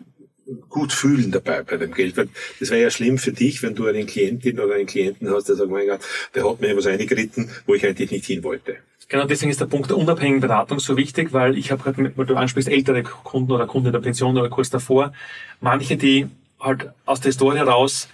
gut 0.69 0.93
fühlen 0.93 1.31
dabei 1.31 1.63
bei 1.63 1.77
dem 1.77 1.93
Geld. 1.93 2.17
Weil 2.17 2.29
das 2.59 2.69
wäre 2.69 2.81
ja 2.81 2.89
schlimm 2.89 3.17
für 3.17 3.31
dich, 3.31 3.63
wenn 3.63 3.75
du 3.75 3.87
eine 3.87 4.05
Klientin 4.05 4.59
oder 4.59 4.75
einen 4.75 4.85
Klienten 4.85 5.29
hast, 5.29 5.49
der 5.49 5.55
sagt, 5.55 5.69
mein 5.69 5.87
Gott, 5.87 6.01
der 6.33 6.49
hat 6.49 6.61
mir 6.61 6.75
was 6.77 6.87
eingeritten, 6.87 7.49
wo 7.65 7.73
ich 7.73 7.85
eigentlich 7.85 8.11
nicht 8.11 8.25
hin 8.25 8.43
wollte. 8.43 8.77
Genau, 9.07 9.25
deswegen 9.25 9.51
ist 9.51 9.61
der 9.61 9.67
Punkt 9.67 9.89
der 9.89 9.97
unabhängigen 9.97 10.41
Beratung 10.41 10.79
so 10.79 10.97
wichtig, 10.97 11.31
weil 11.31 11.57
ich 11.57 11.71
habe 11.71 11.83
gerade, 11.83 12.11
weil 12.15 12.25
du 12.25 12.35
ansprichst, 12.35 12.69
ältere 12.69 13.03
Kunden 13.03 13.51
oder 13.51 13.67
Kunden 13.67 13.87
in 13.87 13.93
der 13.93 13.99
Pension 13.99 14.35
oder 14.37 14.49
kurz 14.49 14.71
davor, 14.71 15.13
manche, 15.61 15.95
die 15.95 16.27
halt 16.59 16.89
aus 17.05 17.21
der 17.21 17.29
Historie 17.29 17.57
heraus 17.57 18.09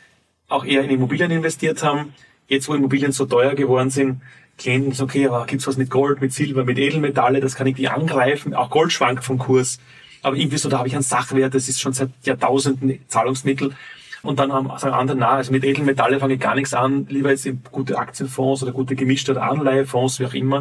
auch 0.49 0.65
eher 0.65 0.83
in 0.83 0.89
Immobilien 0.89 1.31
investiert 1.31 1.81
haben, 1.81 2.13
jetzt 2.47 2.67
wo 2.67 2.75
Immobilien 2.75 3.13
so 3.13 3.25
teuer 3.25 3.55
geworden 3.55 3.89
sind, 3.89 4.21
Klienten 4.57 4.91
sagen, 4.91 5.09
okay, 5.09 5.27
aber 5.27 5.45
gibt's 5.45 5.65
was 5.65 5.77
mit 5.77 5.89
Gold, 5.89 6.19
mit 6.19 6.33
Silber, 6.33 6.65
mit 6.65 6.77
Edelmetalle, 6.77 7.39
das 7.39 7.55
kann 7.55 7.67
ich 7.67 7.77
wie 7.77 7.87
angreifen, 7.87 8.53
auch 8.53 8.69
Gold 8.69 8.91
schwankt 8.91 9.23
vom 9.23 9.37
Kurs 9.37 9.79
aber 10.21 10.35
irgendwie 10.35 10.57
so, 10.57 10.69
da 10.69 10.77
habe 10.77 10.87
ich 10.87 10.93
einen 10.93 11.03
Sachwert, 11.03 11.53
das 11.53 11.67
ist 11.67 11.79
schon 11.79 11.93
seit 11.93 12.11
Jahrtausenden 12.23 12.99
Zahlungsmittel. 13.07 13.75
Und 14.21 14.39
dann 14.39 14.53
haben 14.53 14.69
sagen 14.77 14.93
andere, 14.93 15.17
na, 15.17 15.29
also 15.31 15.51
mit 15.51 15.63
Edelmetalle 15.63 16.19
fange 16.19 16.35
ich 16.35 16.39
gar 16.39 16.53
nichts 16.53 16.73
an, 16.73 17.07
lieber 17.09 17.31
jetzt 17.31 17.45
in 17.47 17.63
gute 17.71 17.97
Aktienfonds 17.97 18.61
oder 18.61 18.71
gute 18.71 18.95
gemischte 18.95 19.41
Anleihefonds, 19.41 20.19
wie 20.19 20.25
auch 20.25 20.33
immer. 20.33 20.57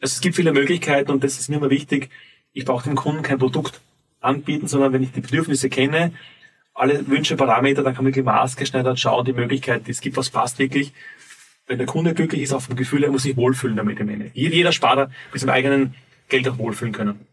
Also 0.00 0.14
es 0.14 0.20
gibt 0.20 0.34
viele 0.34 0.52
Möglichkeiten 0.52 1.12
und 1.12 1.22
das 1.22 1.38
ist 1.38 1.48
mir 1.48 1.56
immer 1.56 1.70
wichtig. 1.70 2.10
Ich 2.52 2.64
brauche 2.64 2.84
dem 2.84 2.96
Kunden 2.96 3.22
kein 3.22 3.38
Produkt 3.38 3.80
anbieten, 4.20 4.66
sondern 4.66 4.92
wenn 4.92 5.04
ich 5.04 5.12
die 5.12 5.20
Bedürfnisse 5.20 5.68
kenne, 5.68 6.12
alle 6.74 7.06
Wünsche, 7.06 7.36
Parameter, 7.36 7.82
dann 7.82 7.94
kann 7.94 8.04
man 8.04 8.12
wirklich 8.12 8.24
maßgeschneidert 8.24 8.98
schauen, 8.98 9.24
die 9.24 9.32
Möglichkeit, 9.32 9.86
die 9.86 9.92
es 9.92 10.00
gibt, 10.00 10.16
was 10.16 10.30
passt 10.30 10.58
wirklich. 10.58 10.92
Wenn 11.66 11.78
der 11.78 11.86
Kunde 11.86 12.14
glücklich 12.14 12.42
ist 12.42 12.52
auf 12.52 12.66
dem 12.66 12.74
Gefühl, 12.74 13.04
er 13.04 13.12
muss 13.12 13.22
sich 13.22 13.36
wohlfühlen 13.36 13.76
damit 13.76 14.00
im 14.00 14.08
Ende. 14.08 14.30
Jeder 14.34 14.72
Sparer 14.72 15.10
mit 15.32 15.40
seinem 15.40 15.50
eigenen 15.50 15.94
Geld 16.28 16.48
auch 16.48 16.58
wohlfühlen 16.58 16.92
können 16.92 17.29